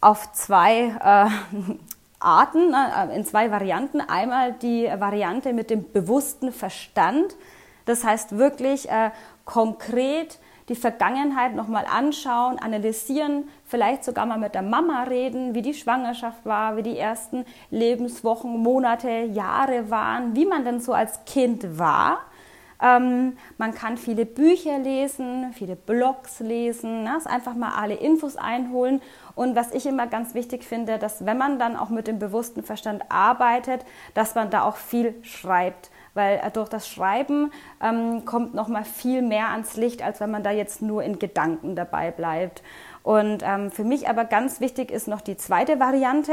auf 0.00 0.32
zwei 0.32 0.94
äh, 1.00 1.74
Arten, 2.20 2.74
äh, 2.74 3.16
in 3.16 3.24
zwei 3.24 3.50
Varianten. 3.50 4.00
Einmal 4.00 4.52
die 4.52 4.90
Variante 4.98 5.52
mit 5.52 5.70
dem 5.70 5.90
bewussten 5.92 6.52
Verstand. 6.52 7.36
Das 7.86 8.04
heißt 8.04 8.36
wirklich 8.36 8.90
äh, 8.90 9.10
konkret 9.44 10.38
die 10.68 10.74
Vergangenheit 10.74 11.54
nochmal 11.54 11.84
anschauen, 11.90 12.58
analysieren, 12.58 13.48
vielleicht 13.64 14.04
sogar 14.04 14.26
mal 14.26 14.38
mit 14.38 14.54
der 14.54 14.62
Mama 14.62 15.04
reden, 15.04 15.54
wie 15.54 15.62
die 15.62 15.74
Schwangerschaft 15.74 16.44
war, 16.44 16.76
wie 16.76 16.82
die 16.82 16.98
ersten 16.98 17.44
Lebenswochen, 17.70 18.62
Monate, 18.62 19.08
Jahre 19.08 19.90
waren, 19.90 20.34
wie 20.34 20.46
man 20.46 20.64
denn 20.64 20.80
so 20.80 20.92
als 20.92 21.24
Kind 21.24 21.78
war. 21.78 22.18
Ähm, 22.82 23.38
man 23.56 23.74
kann 23.74 23.96
viele 23.96 24.26
Bücher 24.26 24.78
lesen, 24.78 25.52
viele 25.54 25.76
Blogs 25.76 26.40
lesen, 26.40 27.04
ne? 27.04 27.14
also 27.14 27.30
einfach 27.30 27.54
mal 27.54 27.72
alle 27.74 27.94
Infos 27.94 28.36
einholen. 28.36 29.00
Und 29.34 29.56
was 29.56 29.72
ich 29.72 29.86
immer 29.86 30.06
ganz 30.06 30.34
wichtig 30.34 30.64
finde, 30.64 30.98
dass 30.98 31.24
wenn 31.24 31.38
man 31.38 31.58
dann 31.58 31.76
auch 31.76 31.88
mit 31.88 32.06
dem 32.06 32.18
bewussten 32.18 32.62
Verstand 32.62 33.04
arbeitet, 33.08 33.84
dass 34.14 34.34
man 34.34 34.50
da 34.50 34.62
auch 34.64 34.76
viel 34.76 35.14
schreibt 35.22 35.90
weil 36.16 36.40
äh, 36.42 36.50
durch 36.50 36.68
das 36.68 36.88
Schreiben 36.88 37.52
ähm, 37.82 38.24
kommt 38.24 38.54
noch 38.54 38.68
mal 38.68 38.84
viel 38.84 39.22
mehr 39.22 39.50
ans 39.50 39.76
Licht, 39.76 40.02
als 40.02 40.20
wenn 40.20 40.30
man 40.30 40.42
da 40.42 40.50
jetzt 40.50 40.82
nur 40.82 41.02
in 41.02 41.18
Gedanken 41.18 41.76
dabei 41.76 42.10
bleibt. 42.10 42.62
Und 43.02 43.44
ähm, 43.46 43.70
für 43.70 43.84
mich 43.84 44.08
aber 44.08 44.24
ganz 44.24 44.60
wichtig 44.60 44.90
ist 44.90 45.06
noch 45.06 45.20
die 45.20 45.36
zweite 45.36 45.78
Variante, 45.78 46.32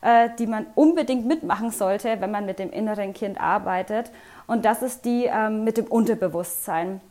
äh, 0.00 0.30
die 0.38 0.46
man 0.46 0.64
unbedingt 0.74 1.26
mitmachen 1.26 1.70
sollte, 1.70 2.20
wenn 2.20 2.30
man 2.30 2.46
mit 2.46 2.58
dem 2.58 2.70
inneren 2.70 3.12
Kind 3.12 3.38
arbeitet. 3.38 4.10
Und 4.46 4.64
das 4.64 4.80
ist 4.80 5.04
die 5.04 5.26
ähm, 5.26 5.64
mit 5.64 5.76
dem 5.76 5.84
Unterbewusstsein. 5.84 7.02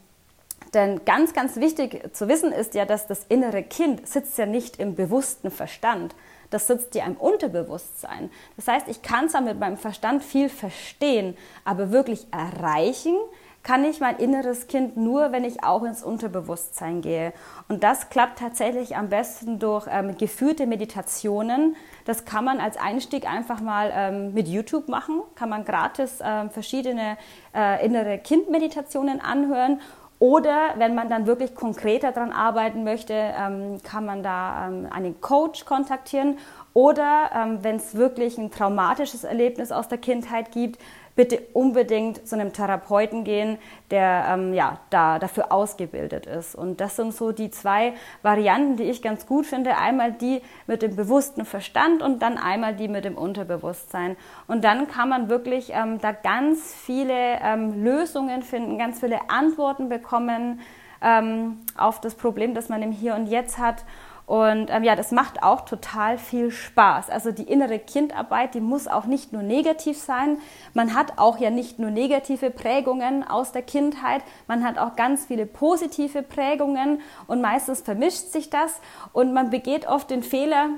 Denn 0.74 1.06
ganz, 1.06 1.34
ganz 1.34 1.58
wichtig 1.58 2.16
zu 2.16 2.28
wissen 2.28 2.52
ist 2.52 2.74
ja, 2.74 2.86
dass 2.86 3.06
das 3.06 3.26
innere 3.30 3.62
Kind 3.62 4.08
sitzt 4.08 4.38
ja 4.40 4.48
nicht 4.48 4.80
im 4.80 4.96
bewussten 4.96 5.52
Verstand. 5.52 6.16
Das 6.54 6.68
sitzt 6.68 6.94
ja 6.96 7.06
im 7.06 7.16
Unterbewusstsein. 7.16 8.30
Das 8.56 8.68
heißt, 8.68 8.88
ich 8.88 9.02
kann 9.02 9.30
zwar 9.30 9.42
mit 9.42 9.60
meinem 9.60 9.78
Verstand 9.78 10.24
viel 10.24 10.50
verstehen, 10.50 11.36
aber 11.66 11.92
wirklich 11.92 12.28
erreichen 12.32 13.16
kann 13.64 13.86
ich 13.86 14.02
mein 14.02 14.18
inneres 14.18 14.68
Kind 14.68 14.98
nur, 14.98 15.32
wenn 15.32 15.46
ich 15.46 15.64
auch 15.64 15.84
ins 15.84 16.04
Unterbewusstsein 16.04 17.02
gehe. 17.02 17.32
Und 17.70 17.84
das 17.84 18.10
klappt 18.10 18.40
tatsächlich 18.40 18.98
am 18.98 19.08
besten 19.08 19.58
durch 19.58 19.88
ähm, 19.90 20.18
geführte 20.18 20.68
Meditationen. 20.68 21.78
Das 22.04 22.26
kann 22.26 22.44
man 22.44 22.60
als 22.60 22.76
Einstieg 22.76 23.26
einfach 23.26 23.62
mal 23.62 23.92
ähm, 23.96 24.34
mit 24.34 24.50
YouTube 24.50 24.90
machen, 24.90 25.22
kann 25.36 25.48
man 25.48 25.64
gratis 25.64 26.20
ähm, 26.22 26.50
verschiedene 26.50 27.18
äh, 27.56 27.84
innere 27.86 28.18
Kindmeditationen 28.18 29.22
anhören. 29.22 29.80
Oder 30.24 30.76
wenn 30.78 30.96
man 30.96 31.10
dann 31.10 31.28
wirklich 31.28 31.54
konkreter 31.54 32.14
daran 32.14 32.32
arbeiten 32.32 32.86
möchte, 32.86 33.12
ähm, 33.14 33.82
kann 33.84 34.06
man 34.06 34.24
da 34.24 34.70
ähm, 34.70 34.88
einen 34.90 35.20
Coach 35.20 35.66
kontaktieren. 35.66 36.38
Oder 36.72 37.30
ähm, 37.36 37.60
wenn 37.62 37.76
es 37.76 37.96
wirklich 37.96 38.38
ein 38.38 38.50
traumatisches 38.50 39.26
Erlebnis 39.26 39.74
aus 39.74 39.90
der 39.90 39.98
Kindheit 39.98 40.54
gibt, 40.54 40.80
bitte 41.16 41.42
unbedingt 41.54 42.28
zu 42.28 42.36
einem 42.36 42.54
Therapeuten 42.54 43.24
gehen, 43.24 43.58
der 43.92 44.26
ähm, 44.30 44.54
ja, 44.54 44.80
da, 44.90 45.20
dafür 45.20 45.52
ausgebildet 45.52 46.26
ist. 46.26 46.56
Und 46.56 46.82
das 46.82 46.96
sind 46.96 47.14
so 47.14 47.32
die 47.32 47.52
zwei 47.52 47.94
Varianten, 48.24 48.78
die 48.78 48.84
ich 48.84 49.02
ganz 49.02 49.28
gut 49.28 49.46
finde. 49.46 49.78
Einmal 49.78 50.12
die 50.12 50.42
mit 50.66 50.82
dem 50.82 50.96
bewussten 50.96 51.46
Verstand 51.46 52.02
und 52.02 52.22
dann 52.22 52.38
einmal 52.38 52.76
die 52.76 52.88
mit 52.88 53.06
dem 53.06 53.18
Unterbewusstsein. 53.18 54.18
Und 54.48 54.64
dann 54.64 54.88
kann 54.88 55.10
man 55.10 55.30
wirklich 55.30 55.72
ähm, 55.74 56.00
da 56.02 56.12
ganz 56.12 56.74
viele 56.74 57.40
ähm, 57.44 57.84
Lösungen 57.84 58.42
finden, 58.42 58.78
ganz 58.78 59.00
viele 59.00 59.30
Antworten 59.30 59.90
bekommen 59.90 60.62
ähm, 61.04 61.60
auf 61.78 62.02
das 62.02 62.16
Problem, 62.16 62.56
das 62.56 62.70
man 62.70 62.82
im 62.82 62.92
Hier 62.92 63.16
und 63.16 63.28
Jetzt 63.28 63.58
hat. 63.58 63.84
Und 64.26 64.70
ähm, 64.70 64.84
ja, 64.84 64.96
das 64.96 65.12
macht 65.12 65.44
auch 65.44 65.62
total 65.62 66.18
viel 66.18 66.50
Spaß. 66.50 67.10
Also 67.10 67.32
die 67.32 67.44
innere 67.44 67.80
Kindarbeit, 67.80 68.54
die 68.54 68.62
muss 68.62 68.88
auch 68.88 69.06
nicht 69.06 69.34
nur 69.34 69.44
negativ 69.44 69.98
sein. 69.98 70.38
Man 70.74 70.96
hat 70.96 71.18
auch 71.18 71.40
ja 71.40 71.50
nicht 71.50 71.78
nur 71.80 71.92
negative 71.92 72.50
Prägungen 72.50 73.28
aus 73.28 73.52
der 73.52 73.64
Kindheit, 73.64 74.24
man 74.48 74.64
hat 74.64 74.78
auch 74.78 74.96
ganz 74.96 75.26
viele 75.26 75.46
positive 75.46 76.24
Prägungen 76.24 77.02
und 77.28 77.42
meistens 77.42 77.82
vermischt 77.82 78.32
sich 78.32 78.50
das 78.50 78.80
und 79.12 79.34
man 79.34 79.50
begeht 79.50 79.88
oft 79.88 80.10
den 80.10 80.24
Fehler, 80.24 80.70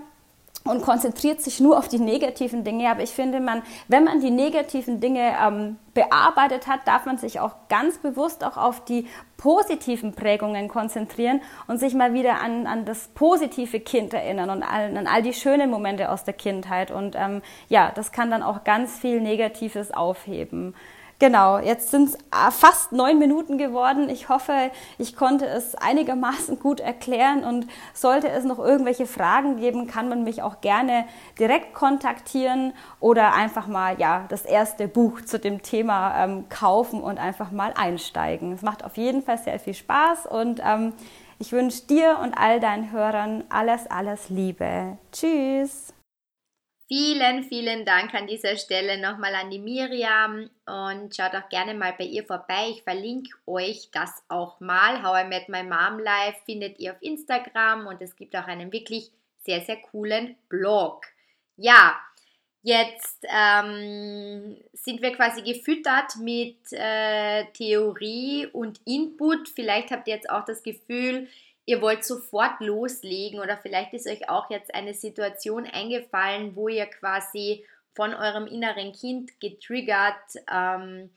und 0.65 0.81
konzentriert 0.81 1.41
sich 1.41 1.59
nur 1.59 1.77
auf 1.77 1.87
die 1.87 1.99
negativen 1.99 2.63
Dinge. 2.63 2.89
Aber 2.89 3.03
ich 3.03 3.11
finde, 3.11 3.39
man, 3.39 3.61
wenn 3.87 4.03
man 4.03 4.19
die 4.19 4.31
negativen 4.31 4.99
Dinge 4.99 5.35
ähm, 5.39 5.77
bearbeitet 5.93 6.67
hat, 6.67 6.87
darf 6.87 7.05
man 7.05 7.19
sich 7.19 7.39
auch 7.39 7.53
ganz 7.69 7.99
bewusst 7.99 8.43
auch 8.43 8.57
auf 8.57 8.83
die 8.83 9.07
positiven 9.37 10.13
Prägungen 10.13 10.67
konzentrieren 10.67 11.41
und 11.67 11.79
sich 11.79 11.93
mal 11.93 12.13
wieder 12.13 12.41
an, 12.41 12.65
an 12.65 12.83
das 12.83 13.09
positive 13.09 13.79
Kind 13.79 14.13
erinnern 14.13 14.49
und 14.49 14.63
an, 14.63 14.97
an 14.97 15.07
all 15.07 15.21
die 15.21 15.33
schönen 15.33 15.69
Momente 15.69 16.09
aus 16.09 16.23
der 16.23 16.33
Kindheit. 16.33 16.89
Und 16.89 17.15
ähm, 17.15 17.43
ja, 17.69 17.91
das 17.93 18.11
kann 18.11 18.31
dann 18.31 18.41
auch 18.41 18.63
ganz 18.63 18.97
viel 18.97 19.21
Negatives 19.21 19.91
aufheben. 19.91 20.73
Genau, 21.17 21.59
jetzt 21.59 21.91
sind 21.91 22.09
es 22.09 22.15
äh, 22.15 22.51
fast 22.51 22.91
neun 22.91 23.17
Minuten 23.17 23.57
geworden. 23.57 24.09
Ich 24.09 24.27
hoffe, 24.27 24.69
ich 24.97 25.15
konnte 25.15 25.45
es 25.45 25.73
einigermaßen 25.75 26.59
gut 26.59 26.81
erklären 26.81 27.45
und 27.45 27.67
sollte 27.93 28.27
es 28.27 28.43
noch 28.43 28.59
irgendwelche 28.59 29.05
Fragen 29.05 29.55
geben, 29.55 29.87
kann 29.87 30.09
man 30.09 30.25
mich 30.25 30.41
auch 30.41 30.59
gerne 30.59 31.05
direkt 31.39 31.73
kontaktieren 31.73 32.73
oder 32.99 33.33
einfach 33.33 33.67
mal 33.67 33.97
ja 33.97 34.25
das 34.27 34.43
erste 34.43 34.89
Buch 34.89 35.21
zu 35.21 35.39
dem 35.39 35.61
Thema 35.61 36.21
ähm, 36.21 36.49
kaufen 36.49 37.01
und 37.01 37.17
einfach 37.17 37.49
mal 37.49 37.71
einsteigen. 37.77 38.51
Es 38.51 38.61
macht 38.61 38.83
auf 38.83 38.97
jeden 38.97 39.23
Fall 39.23 39.37
sehr 39.37 39.59
viel 39.59 39.73
Spaß 39.73 40.25
und 40.25 40.61
ähm, 40.65 40.91
ich 41.39 41.53
wünsche 41.53 41.83
dir 41.83 42.19
und 42.21 42.33
all 42.37 42.59
deinen 42.59 42.91
Hörern 42.91 43.45
alles, 43.49 43.87
alles 43.89 44.29
Liebe. 44.29 44.97
Tschüss! 45.13 45.94
Vielen, 46.87 47.43
vielen 47.43 47.83
Dank 47.83 48.13
an 48.13 48.27
dieser 48.27 48.57
Stelle 48.57 49.01
nochmal 49.01 49.33
an 49.33 49.49
die 49.49 49.57
Miriam 49.57 50.51
und 50.67 51.15
schaut 51.15 51.33
auch 51.33 51.49
gerne 51.49 51.73
mal 51.73 51.95
bei 51.97 52.03
ihr 52.03 52.23
vorbei. 52.23 52.69
Ich 52.69 52.83
verlinke 52.83 53.31
euch 53.47 53.89
das 53.91 54.23
auch 54.27 54.59
mal. 54.59 55.01
How 55.01 55.23
I 55.23 55.27
Met 55.27 55.49
My 55.49 55.63
Mom 55.63 55.97
Live 55.97 56.35
findet 56.45 56.77
ihr 56.77 56.91
auf 56.91 57.01
Instagram 57.01 57.87
und 57.87 57.99
es 58.03 58.15
gibt 58.15 58.35
auch 58.35 58.45
einen 58.45 58.71
wirklich 58.71 59.09
sehr, 59.39 59.61
sehr 59.61 59.77
coolen 59.77 60.35
Blog. 60.47 61.07
Ja, 61.57 61.99
jetzt 62.61 63.25
ähm, 63.29 64.55
sind 64.73 65.01
wir 65.01 65.11
quasi 65.15 65.41
gefüttert 65.41 66.17
mit 66.17 66.71
äh, 66.71 67.45
Theorie 67.53 68.45
und 68.53 68.79
Input. 68.85 69.49
Vielleicht 69.49 69.89
habt 69.89 70.07
ihr 70.07 70.13
jetzt 70.13 70.29
auch 70.29 70.45
das 70.45 70.61
Gefühl, 70.61 71.27
ihr 71.65 71.81
wollt 71.81 72.05
sofort 72.05 72.59
loslegen 72.59 73.39
oder 73.39 73.57
vielleicht 73.57 73.93
ist 73.93 74.07
euch 74.07 74.29
auch 74.29 74.49
jetzt 74.49 74.73
eine 74.73 74.93
Situation 74.93 75.65
eingefallen, 75.65 76.55
wo 76.55 76.67
ihr 76.67 76.85
quasi 76.85 77.65
von 77.93 78.13
eurem 78.13 78.45
inneren 78.47 78.91
Kind 78.91 79.39
getriggert 79.39 80.15
ähm, 80.51 81.09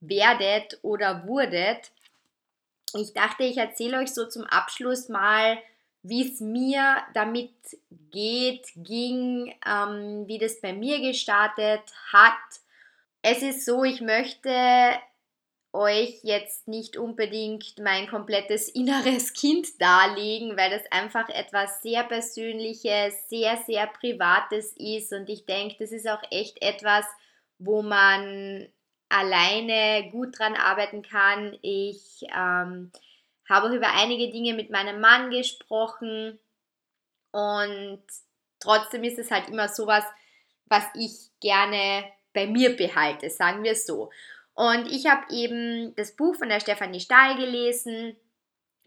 werdet 0.00 0.78
oder 0.82 1.26
wurdet. 1.26 1.92
Ich 2.94 3.12
dachte, 3.12 3.44
ich 3.44 3.58
erzähle 3.58 3.98
euch 3.98 4.12
so 4.12 4.26
zum 4.26 4.44
Abschluss 4.44 5.08
mal, 5.08 5.58
wie 6.02 6.28
es 6.28 6.40
mir 6.40 6.96
damit 7.14 7.52
geht, 8.10 8.66
ging, 8.76 9.54
ähm, 9.66 10.26
wie 10.26 10.38
das 10.38 10.60
bei 10.60 10.72
mir 10.72 11.00
gestartet 11.00 11.82
hat. 12.12 12.32
Es 13.22 13.40
ist 13.42 13.64
so, 13.64 13.84
ich 13.84 14.00
möchte 14.00 14.50
euch 15.72 16.20
jetzt 16.22 16.68
nicht 16.68 16.96
unbedingt 16.96 17.78
mein 17.78 18.06
komplettes 18.06 18.68
inneres 18.68 19.32
Kind 19.32 19.80
darlegen, 19.80 20.56
weil 20.56 20.70
das 20.70 20.82
einfach 20.90 21.28
etwas 21.28 21.82
sehr 21.82 22.04
Persönliches, 22.04 23.28
sehr, 23.28 23.56
sehr 23.66 23.86
Privates 23.86 24.74
ist. 24.76 25.12
Und 25.12 25.28
ich 25.28 25.46
denke, 25.46 25.76
das 25.78 25.92
ist 25.92 26.08
auch 26.08 26.22
echt 26.30 26.60
etwas, 26.62 27.06
wo 27.58 27.82
man 27.82 28.68
alleine 29.08 30.10
gut 30.10 30.38
dran 30.38 30.54
arbeiten 30.54 31.02
kann. 31.02 31.56
Ich 31.62 32.24
ähm, 32.34 32.92
habe 33.48 33.68
auch 33.68 33.72
über 33.72 33.92
einige 33.94 34.30
Dinge 34.30 34.54
mit 34.54 34.70
meinem 34.70 35.00
Mann 35.00 35.30
gesprochen 35.30 36.38
und 37.30 38.02
trotzdem 38.60 39.04
ist 39.04 39.18
es 39.18 39.30
halt 39.30 39.48
immer 39.48 39.68
sowas, 39.68 40.04
was 40.66 40.84
ich 40.94 41.30
gerne 41.40 42.04
bei 42.32 42.46
mir 42.46 42.76
behalte, 42.76 43.28
sagen 43.30 43.62
wir 43.62 43.74
so. 43.74 44.10
Und 44.54 44.90
ich 44.90 45.06
habe 45.06 45.22
eben 45.30 45.94
das 45.96 46.14
Buch 46.14 46.34
von 46.36 46.48
der 46.48 46.60
Stefanie 46.60 47.00
Stahl 47.00 47.36
gelesen 47.36 48.16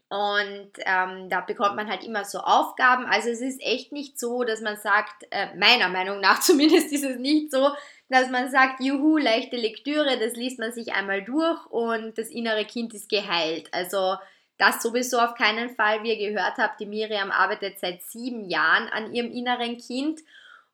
und 0.08 0.70
ähm, 0.84 1.28
da 1.28 1.40
bekommt 1.40 1.74
man 1.74 1.90
halt 1.90 2.04
immer 2.04 2.24
so 2.24 2.38
Aufgaben. 2.38 3.06
Also 3.06 3.28
es 3.28 3.40
ist 3.40 3.60
echt 3.60 3.90
nicht 3.90 4.20
so, 4.20 4.44
dass 4.44 4.60
man 4.60 4.76
sagt, 4.76 5.26
äh, 5.30 5.54
meiner 5.56 5.88
Meinung 5.88 6.20
nach 6.20 6.40
zumindest 6.40 6.92
ist 6.92 7.04
es 7.04 7.18
nicht 7.18 7.50
so, 7.50 7.70
dass 8.08 8.30
man 8.30 8.48
sagt, 8.48 8.80
juhu, 8.80 9.16
leichte 9.16 9.56
Lektüre, 9.56 10.16
das 10.18 10.34
liest 10.36 10.60
man 10.60 10.72
sich 10.72 10.92
einmal 10.92 11.24
durch 11.24 11.66
und 11.66 12.16
das 12.18 12.28
innere 12.28 12.64
Kind 12.64 12.94
ist 12.94 13.08
geheilt. 13.08 13.68
Also 13.72 14.16
das 14.58 14.80
sowieso 14.80 15.18
auf 15.18 15.34
keinen 15.34 15.70
Fall. 15.70 16.04
Wie 16.04 16.14
ihr 16.14 16.30
gehört 16.30 16.56
habt, 16.58 16.80
die 16.80 16.86
Miriam 16.86 17.32
arbeitet 17.32 17.80
seit 17.80 18.04
sieben 18.04 18.48
Jahren 18.48 18.88
an 18.88 19.12
ihrem 19.12 19.32
inneren 19.32 19.76
Kind 19.76 20.20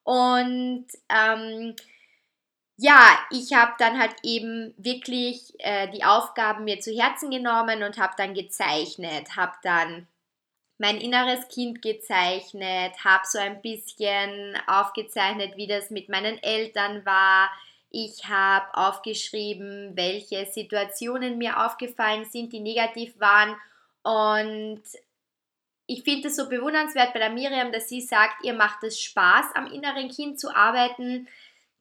und 0.05 0.87
ähm, 1.09 1.75
ja, 2.76 3.19
ich 3.31 3.52
habe 3.52 3.73
dann 3.79 3.99
halt 3.99 4.17
eben 4.23 4.75
wirklich 4.76 5.55
äh, 5.59 5.88
die 5.88 6.05
Aufgaben 6.05 6.64
mir 6.64 6.81
zu 6.81 6.93
Herzen 6.93 7.31
genommen 7.31 7.83
und 7.83 7.99
habe 7.99 8.14
dann 8.17 8.35
gezeichnet, 8.35 9.37
habe 9.37 9.52
dann 9.62 10.07
mein 10.79 11.00
inneres 11.00 11.47
Kind 11.49 11.81
gezeichnet, 11.81 12.93
habe 13.05 13.23
so 13.25 13.38
ein 13.38 13.62
bisschen 13.62 14.57
aufgezeichnet, 14.67 15.57
wie 15.57 15.69
das 15.69 15.91
mit 15.91 16.09
meinen 16.09 16.43
Eltern 16.43 17.07
war. 17.07 17.50
Ich 17.88 18.26
habe 18.29 18.67
aufgeschrieben, 18.75 19.93
welche 19.95 20.47
Situationen 20.47 21.38
mir 21.38 21.64
aufgefallen 21.64 22.25
sind, 22.25 22.52
die 22.52 22.59
negativ 22.59 23.21
waren. 23.21 23.55
Und 24.02 24.83
ich 25.87 26.02
finde 26.02 26.29
es 26.29 26.37
so 26.37 26.49
bewundernswert 26.49 27.12
bei 27.12 27.21
der 27.21 27.31
Miriam, 27.31 27.71
dass 27.71 27.88
sie 27.88 28.00
sagt, 28.00 28.45
ihr 28.45 28.55
macht 28.55 28.83
es 28.83 29.00
Spaß, 29.00 29.55
am 29.55 29.71
inneren 29.71 30.09
Kind 30.09 30.41
zu 30.41 30.52
arbeiten. 30.52 31.29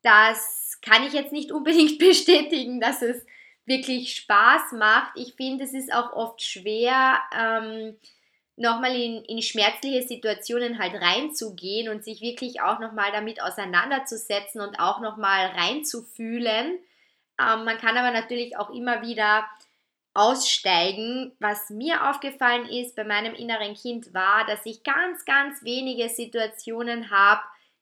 Das 0.04 0.71
kann 0.82 1.06
ich 1.06 1.14
jetzt 1.14 1.32
nicht 1.32 1.52
unbedingt 1.52 2.00
bestätigen, 2.00 2.80
dass 2.80 3.02
es 3.02 3.26
wirklich 3.66 4.16
Spaß 4.16 4.74
macht. 4.74 5.12
Ich 5.16 5.34
finde, 5.36 5.64
es 5.64 5.74
ist 5.74 5.94
auch 5.94 6.14
oft 6.14 6.42
schwer, 6.42 7.20
ähm, 7.38 7.96
nochmal 8.56 8.96
in, 8.96 9.24
in 9.26 9.42
schmerzliche 9.42 10.04
Situationen 10.08 10.80
halt 10.80 10.94
reinzugehen 10.96 11.90
und 11.90 12.04
sich 12.04 12.22
wirklich 12.22 12.62
auch 12.62 12.80
nochmal 12.80 13.12
damit 13.12 13.42
auseinanderzusetzen 13.42 14.62
und 14.62 14.80
auch 14.80 15.00
nochmal 15.00 15.48
reinzufühlen. 15.48 16.80
Ähm, 17.40 17.66
man 17.66 17.78
kann 17.78 17.98
aber 17.98 18.12
natürlich 18.12 18.58
auch 18.58 18.70
immer 18.70 19.02
wieder 19.02 19.46
aussteigen. 20.14 21.32
Was 21.40 21.70
mir 21.70 22.10
aufgefallen 22.10 22.68
ist 22.68 22.96
bei 22.96 23.04
meinem 23.04 23.34
inneren 23.34 23.76
Kind 23.76 24.14
war, 24.14 24.46
dass 24.46 24.66
ich 24.66 24.84
ganz, 24.84 25.26
ganz 25.26 25.64
wenige 25.64 26.10
Situationen 26.10 27.10
habe, 27.10 27.42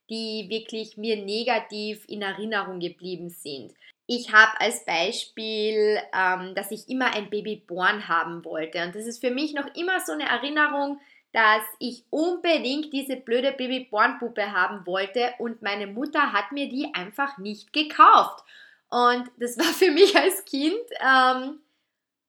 die 0.10 0.48
wirklich 0.50 0.98
mir 0.98 1.18
negativ 1.18 2.04
in 2.08 2.22
Erinnerung 2.22 2.80
geblieben 2.80 3.30
sind. 3.30 3.74
Ich 4.08 4.34
habe 4.34 4.60
als 4.60 4.86
Beispiel, 4.86 6.00
ähm, 6.14 6.56
dass 6.56 6.72
ich 6.72 6.90
immer 6.90 7.14
ein 7.14 7.30
Babyborn 7.30 8.08
haben 8.08 8.44
wollte. 8.44 8.84
Und 8.84 8.96
das 8.96 9.06
ist 9.06 9.22
für 9.22 9.30
mich 9.30 9.54
noch 9.54 9.68
immer 9.76 10.00
so 10.00 10.14
eine 10.14 10.28
Erinnerung, 10.28 11.00
dass 11.32 11.64
ich 11.78 12.04
unbedingt 12.10 12.92
diese 12.92 13.18
blöde 13.18 13.52
Babyborn-Puppe 13.52 14.52
haben 14.52 14.86
wollte 14.88 15.34
und 15.38 15.62
meine 15.62 15.86
Mutter 15.86 16.34
hat 16.34 16.52
mir 16.52 16.68
die 16.68 16.92
einfach 16.94 17.38
nicht 17.38 17.72
gekauft. 17.72 18.44
Und 18.90 19.30
das 19.38 19.58
war 19.60 19.66
für 19.66 19.92
mich 19.92 20.16
als 20.16 20.44
Kind 20.46 20.74
ähm, 21.00 21.60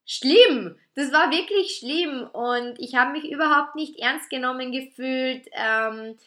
schlimm. 0.04 0.76
Das 0.96 1.12
war 1.12 1.30
wirklich 1.30 1.78
schlimm 1.78 2.28
und 2.32 2.78
ich 2.78 2.94
habe 2.94 3.12
mich 3.12 3.30
überhaupt 3.30 3.74
nicht 3.74 3.98
ernst 3.98 4.28
genommen 4.28 4.70
gefühlt. 4.70 5.46
Ähm, 5.52 6.18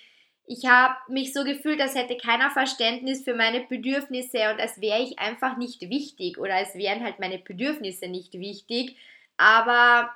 ich 0.46 0.66
habe 0.66 0.96
mich 1.08 1.34
so 1.34 1.44
gefühlt, 1.44 1.80
als 1.80 1.96
hätte 1.96 2.18
keiner 2.18 2.52
Verständnis 2.52 3.24
für 3.24 3.34
meine 3.34 3.62
Bedürfnisse 3.62 4.52
und 4.52 4.60
als 4.60 4.82
wäre 4.82 5.02
ich 5.02 5.20
einfach 5.20 5.58
nicht 5.58 5.82
wichtig 5.90 6.38
oder 6.38 6.56
als 6.56 6.76
wären 6.76 7.04
halt 7.04 7.20
meine 7.20 7.40
Bedürfnisse 7.40 8.08
nicht 8.08 8.34
wichtig. 8.34 8.98
Aber 9.38 10.14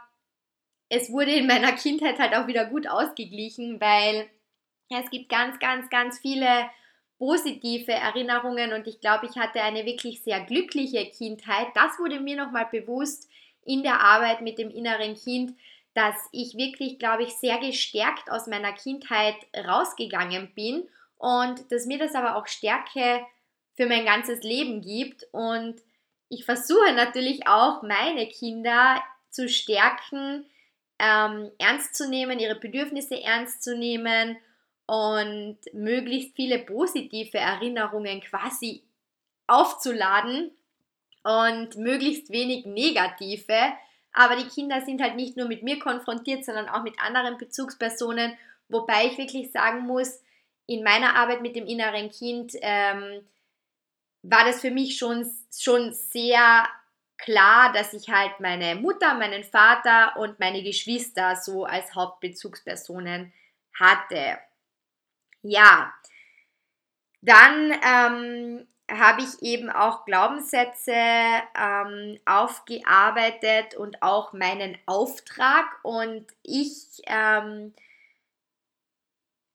es 0.89 1.11
wurde 1.11 1.31
in 1.31 1.47
meiner 1.47 1.71
Kindheit 1.73 2.19
halt 2.19 2.35
auch 2.35 2.47
wieder 2.47 2.65
gut 2.65 2.87
ausgeglichen, 2.89 3.79
weil 3.79 4.27
es 4.89 5.09
gibt 5.09 5.29
ganz, 5.29 5.59
ganz, 5.59 5.89
ganz 5.89 6.19
viele 6.19 6.69
positive 7.17 7.91
Erinnerungen 7.91 8.73
und 8.73 8.85
ich 8.85 8.99
glaube, 8.99 9.27
ich 9.27 9.37
hatte 9.37 9.61
eine 9.61 9.85
wirklich 9.85 10.21
sehr 10.23 10.41
glückliche 10.41 11.05
Kindheit. 11.05 11.67
Das 11.73 11.97
wurde 11.99 12.19
mir 12.19 12.35
nochmal 12.35 12.67
bewusst 12.71 13.29
in 13.65 13.81
der 13.81 14.01
Arbeit 14.01 14.41
mit 14.41 14.59
dem 14.59 14.69
inneren 14.69 15.15
Kind, 15.15 15.57
dass 15.97 16.29
ich 16.31 16.55
wirklich, 16.55 16.99
glaube 16.99 17.23
ich, 17.23 17.33
sehr 17.37 17.57
gestärkt 17.57 18.29
aus 18.29 18.45
meiner 18.45 18.71
Kindheit 18.71 19.33
rausgegangen 19.57 20.53
bin 20.53 20.87
und 21.17 21.71
dass 21.71 21.87
mir 21.87 21.97
das 21.97 22.13
aber 22.13 22.35
auch 22.35 22.45
Stärke 22.45 23.25
für 23.75 23.87
mein 23.87 24.05
ganzes 24.05 24.43
Leben 24.43 24.81
gibt. 24.81 25.25
Und 25.31 25.81
ich 26.29 26.45
versuche 26.45 26.93
natürlich 26.93 27.47
auch, 27.47 27.81
meine 27.81 28.27
Kinder 28.27 29.01
zu 29.31 29.49
stärken, 29.49 30.45
ähm, 30.99 31.49
ernst 31.57 31.95
zu 31.95 32.07
nehmen, 32.07 32.37
ihre 32.37 32.59
Bedürfnisse 32.59 33.19
ernst 33.19 33.63
zu 33.63 33.75
nehmen 33.75 34.37
und 34.85 35.57
möglichst 35.73 36.35
viele 36.35 36.59
positive 36.59 37.39
Erinnerungen 37.39 38.21
quasi 38.21 38.83
aufzuladen 39.47 40.51
und 41.23 41.75
möglichst 41.77 42.29
wenig 42.29 42.67
negative, 42.67 43.73
aber 44.13 44.35
die 44.35 44.47
Kinder 44.47 44.81
sind 44.81 45.01
halt 45.01 45.15
nicht 45.15 45.37
nur 45.37 45.47
mit 45.47 45.63
mir 45.63 45.79
konfrontiert, 45.79 46.45
sondern 46.45 46.69
auch 46.69 46.83
mit 46.83 46.99
anderen 46.99 47.37
Bezugspersonen, 47.37 48.37
wobei 48.69 49.07
ich 49.07 49.17
wirklich 49.17 49.51
sagen 49.51 49.85
muss, 49.85 50.21
in 50.65 50.83
meiner 50.83 51.15
Arbeit 51.15 51.41
mit 51.41 51.55
dem 51.55 51.65
inneren 51.65 52.09
Kind 52.11 52.53
ähm, 52.61 53.25
war 54.23 54.43
das 54.45 54.61
für 54.61 54.71
mich 54.71 54.97
schon, 54.97 55.25
schon 55.55 55.93
sehr 55.93 56.67
klar, 57.17 57.71
dass 57.73 57.93
ich 57.93 58.09
halt 58.09 58.39
meine 58.39 58.75
Mutter, 58.75 59.13
meinen 59.15 59.43
Vater 59.43 60.17
und 60.17 60.39
meine 60.39 60.63
Geschwister 60.63 61.35
so 61.35 61.65
als 61.65 61.95
Hauptbezugspersonen 61.95 63.33
hatte. 63.73 64.39
Ja, 65.41 65.93
dann 67.21 67.73
ähm, 67.83 68.67
habe 68.89 69.21
ich 69.21 69.41
eben 69.41 69.69
auch 69.69 70.05
Glaubenssätze 70.05 70.93
ähm, 70.93 72.19
aufgearbeitet 72.25 73.75
und 73.75 74.01
auch 74.01 74.33
meinen 74.33 74.77
Auftrag. 74.85 75.65
Und 75.83 76.25
ich 76.43 77.01
ähm, 77.07 77.73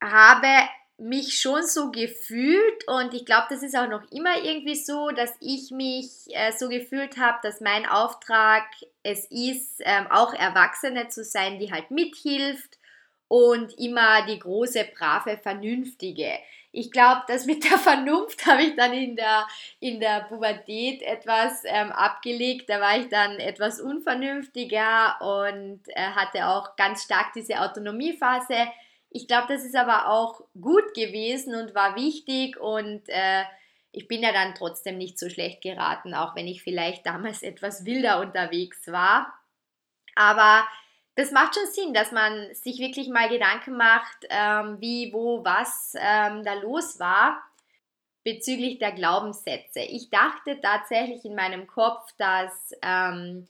habe 0.02 0.48
mich 0.98 1.40
schon 1.40 1.66
so 1.66 1.90
gefühlt 1.90 2.86
und 2.86 3.12
ich 3.14 3.24
glaube, 3.24 3.46
das 3.50 3.62
ist 3.62 3.76
auch 3.76 3.88
noch 3.88 4.08
immer 4.12 4.42
irgendwie 4.42 4.76
so, 4.76 5.08
dass 5.10 5.32
ich 5.40 5.70
mich 5.70 6.08
äh, 6.28 6.52
so 6.52 6.68
gefühlt 6.68 7.16
habe, 7.16 7.38
dass 7.42 7.60
mein 7.60 7.86
Auftrag 7.86 8.64
es 9.02 9.26
ist, 9.30 9.80
ähm, 9.80 10.06
auch 10.10 10.32
Erwachsene 10.32 11.08
zu 11.08 11.24
sein, 11.24 11.58
die 11.58 11.72
halt 11.72 11.90
mithilft 11.90 12.78
und 13.26 13.76
immer 13.78 14.26
die 14.26 14.38
große, 14.38 14.86
brave, 14.96 15.38
vernünftige. 15.38 16.30
Ich 16.74 16.90
glaube, 16.90 17.22
das 17.28 17.44
mit 17.44 17.64
der 17.64 17.78
Vernunft 17.78 18.46
habe 18.46 18.62
ich 18.62 18.74
dann 18.76 18.94
in 18.94 19.14
der, 19.14 19.46
in 19.78 20.00
der 20.00 20.20
Pubertät 20.22 21.02
etwas 21.02 21.62
ähm, 21.66 21.92
abgelegt. 21.92 22.68
Da 22.68 22.80
war 22.80 22.98
ich 22.98 23.08
dann 23.08 23.38
etwas 23.38 23.80
unvernünftiger 23.80 25.20
und 25.20 25.82
äh, 25.88 26.00
hatte 26.00 26.48
auch 26.48 26.74
ganz 26.76 27.04
stark 27.04 27.32
diese 27.34 27.60
Autonomiephase. 27.60 28.68
Ich 29.10 29.28
glaube, 29.28 29.48
das 29.48 29.64
ist 29.64 29.76
aber 29.76 30.08
auch 30.08 30.40
gut 30.58 30.94
gewesen 30.94 31.54
und 31.54 31.74
war 31.74 31.96
wichtig 31.96 32.58
und 32.58 33.06
äh, 33.08 33.44
ich 33.92 34.08
bin 34.08 34.22
ja 34.22 34.32
dann 34.32 34.54
trotzdem 34.54 34.96
nicht 34.96 35.18
so 35.18 35.28
schlecht 35.28 35.60
geraten, 35.60 36.14
auch 36.14 36.34
wenn 36.34 36.48
ich 36.48 36.62
vielleicht 36.62 37.04
damals 37.04 37.42
etwas 37.42 37.84
wilder 37.84 38.20
unterwegs 38.20 38.90
war. 38.90 39.32
Aber 40.14 40.66
das 41.14 41.30
macht 41.30 41.54
schon 41.54 41.66
Sinn, 41.66 41.94
dass 41.94 42.10
man 42.10 42.54
sich 42.54 42.78
wirklich 42.78 43.08
mal 43.08 43.28
Gedanken 43.28 43.76
macht, 43.76 44.26
ähm, 44.30 44.80
wie, 44.80 45.12
wo, 45.12 45.44
was 45.44 45.94
ähm, 45.98 46.44
da 46.44 46.54
los 46.54 46.98
war 46.98 47.42
bezüglich 48.24 48.78
der 48.78 48.92
Glaubenssätze. 48.92 49.80
Ich 49.80 50.10
dachte 50.10 50.60
tatsächlich 50.60 51.24
in 51.24 51.34
meinem 51.34 51.66
Kopf, 51.66 52.12
dass 52.18 52.72
ähm, 52.80 53.48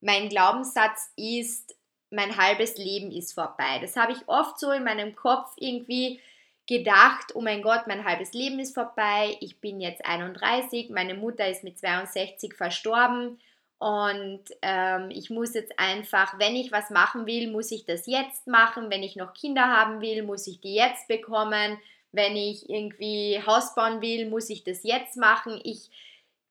mein 0.00 0.28
Glaubenssatz 0.28 1.10
ist, 1.16 1.74
mein 2.10 2.36
halbes 2.36 2.76
Leben 2.76 3.10
ist 3.10 3.32
vorbei. 3.32 3.78
Das 3.80 3.96
habe 3.96 4.12
ich 4.12 4.28
oft 4.28 4.58
so 4.58 4.70
in 4.72 4.84
meinem 4.84 5.14
Kopf 5.14 5.52
irgendwie 5.56 6.20
gedacht, 6.66 7.34
oh 7.34 7.40
mein 7.40 7.62
Gott, 7.62 7.86
mein 7.86 8.04
halbes 8.04 8.32
Leben 8.32 8.60
ist 8.60 8.74
vorbei, 8.74 9.36
ich 9.40 9.60
bin 9.60 9.80
jetzt 9.80 10.04
31, 10.04 10.90
meine 10.90 11.14
Mutter 11.14 11.48
ist 11.48 11.64
mit 11.64 11.78
62 11.78 12.54
verstorben 12.54 13.40
und 13.80 14.42
ähm, 14.60 15.08
ich 15.10 15.30
muss 15.30 15.54
jetzt 15.54 15.78
einfach, 15.78 16.38
wenn 16.38 16.54
ich 16.54 16.70
was 16.70 16.90
machen 16.90 17.24
will, 17.24 17.50
muss 17.50 17.70
ich 17.70 17.86
das 17.86 18.06
jetzt 18.06 18.46
machen. 18.46 18.90
Wenn 18.90 19.02
ich 19.02 19.16
noch 19.16 19.32
Kinder 19.32 19.68
haben 19.68 20.02
will, 20.02 20.22
muss 20.22 20.46
ich 20.46 20.60
die 20.60 20.74
jetzt 20.74 21.08
bekommen. 21.08 21.78
Wenn 22.12 22.36
ich 22.36 22.68
irgendwie 22.68 23.40
Haus 23.46 23.74
bauen 23.74 24.02
will, 24.02 24.28
muss 24.28 24.50
ich 24.50 24.64
das 24.64 24.82
jetzt 24.82 25.16
machen. 25.16 25.58
Ich 25.64 25.88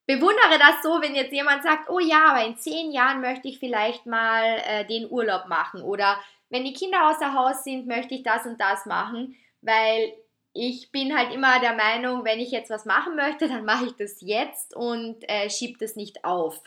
bewundere 0.07 0.57
das 0.57 0.81
so, 0.81 1.03
wenn 1.03 1.13
jetzt 1.13 1.31
jemand 1.31 1.61
sagt, 1.61 1.91
oh 1.91 1.99
ja, 1.99 2.31
aber 2.31 2.47
in 2.47 2.57
zehn 2.57 2.91
Jahren 2.91 3.21
möchte 3.21 3.47
ich 3.47 3.59
vielleicht 3.59 4.07
mal 4.07 4.63
äh, 4.65 4.85
den 4.85 5.07
Urlaub 5.07 5.47
machen. 5.47 5.83
Oder 5.83 6.19
wenn 6.49 6.65
die 6.65 6.73
Kinder 6.73 7.11
außer 7.11 7.35
Haus 7.35 7.63
sind, 7.63 7.85
möchte 7.85 8.15
ich 8.15 8.23
das 8.23 8.47
und 8.47 8.59
das 8.59 8.87
machen. 8.87 9.35
Weil 9.61 10.13
ich 10.53 10.91
bin 10.91 11.15
halt 11.15 11.31
immer 11.31 11.59
der 11.59 11.75
Meinung, 11.75 12.25
wenn 12.25 12.39
ich 12.39 12.49
jetzt 12.49 12.71
was 12.71 12.85
machen 12.85 13.15
möchte, 13.15 13.47
dann 13.47 13.65
mache 13.65 13.85
ich 13.85 13.95
das 13.97 14.19
jetzt 14.21 14.75
und 14.75 15.17
äh, 15.29 15.47
schiebe 15.51 15.77
das 15.77 15.95
nicht 15.95 16.25
auf. 16.25 16.59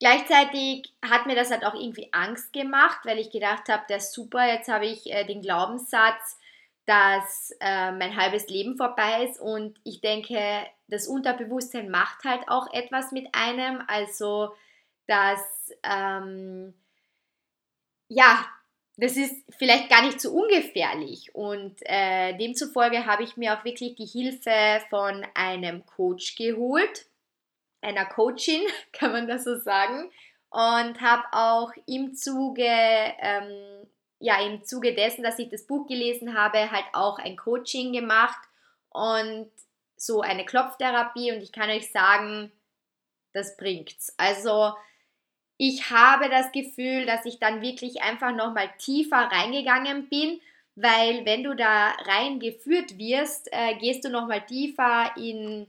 Gleichzeitig 0.00 0.94
hat 1.04 1.26
mir 1.26 1.34
das 1.34 1.50
halt 1.50 1.64
auch 1.64 1.74
irgendwie 1.74 2.08
Angst 2.12 2.52
gemacht, 2.52 3.00
weil 3.04 3.18
ich 3.18 3.30
gedacht 3.30 3.68
habe, 3.68 3.82
der 3.88 3.96
ist 3.96 4.12
super, 4.12 4.46
jetzt 4.46 4.68
habe 4.68 4.86
ich 4.86 5.10
äh, 5.10 5.24
den 5.24 5.42
Glaubenssatz, 5.42 6.38
dass 6.86 7.52
äh, 7.60 7.90
mein 7.92 8.16
halbes 8.16 8.48
Leben 8.48 8.76
vorbei 8.76 9.24
ist. 9.24 9.40
Und 9.40 9.78
ich 9.82 10.00
denke, 10.00 10.38
das 10.86 11.08
Unterbewusstsein 11.08 11.90
macht 11.90 12.24
halt 12.24 12.48
auch 12.48 12.72
etwas 12.72 13.10
mit 13.10 13.26
einem, 13.32 13.82
also 13.88 14.54
dass 15.06 15.42
ähm, 15.82 16.74
ja, 18.08 18.46
das 18.96 19.16
ist 19.16 19.34
vielleicht 19.58 19.90
gar 19.90 20.02
nicht 20.02 20.20
so 20.20 20.32
ungefährlich. 20.32 21.34
Und 21.34 21.76
äh, 21.82 22.36
demzufolge 22.36 23.04
habe 23.04 23.24
ich 23.24 23.36
mir 23.36 23.58
auch 23.58 23.64
wirklich 23.64 23.96
die 23.96 24.06
Hilfe 24.06 24.80
von 24.90 25.26
einem 25.34 25.84
Coach 25.86 26.36
geholt 26.36 27.07
einer 27.80 28.06
Coachin, 28.06 28.62
kann 28.92 29.12
man 29.12 29.28
das 29.28 29.44
so 29.44 29.56
sagen, 29.56 30.10
und 30.50 31.00
habe 31.00 31.24
auch 31.32 31.72
im 31.86 32.14
Zuge, 32.14 32.64
ähm, 32.64 33.86
ja, 34.18 34.40
im 34.40 34.64
Zuge 34.64 34.94
dessen, 34.94 35.22
dass 35.22 35.38
ich 35.38 35.50
das 35.50 35.66
Buch 35.66 35.86
gelesen 35.86 36.36
habe, 36.36 36.70
halt 36.70 36.86
auch 36.92 37.18
ein 37.18 37.36
Coaching 37.36 37.92
gemacht 37.92 38.40
und 38.90 39.50
so 39.96 40.22
eine 40.22 40.44
Klopftherapie 40.44 41.32
und 41.32 41.42
ich 41.42 41.52
kann 41.52 41.70
euch 41.70 41.90
sagen, 41.90 42.50
das 43.32 43.56
bringt's. 43.56 44.14
Also 44.16 44.72
ich 45.58 45.90
habe 45.90 46.30
das 46.30 46.52
Gefühl, 46.52 47.04
dass 47.04 47.26
ich 47.26 47.38
dann 47.40 47.60
wirklich 47.60 48.00
einfach 48.02 48.32
nochmal 48.32 48.70
tiefer 48.78 49.16
reingegangen 49.16 50.08
bin, 50.08 50.40
weil 50.76 51.24
wenn 51.26 51.42
du 51.42 51.54
da 51.54 51.90
reingeführt 52.06 52.96
wirst, 52.96 53.48
äh, 53.52 53.74
gehst 53.74 54.04
du 54.04 54.08
nochmal 54.08 54.46
tiefer 54.46 55.10
in 55.16 55.66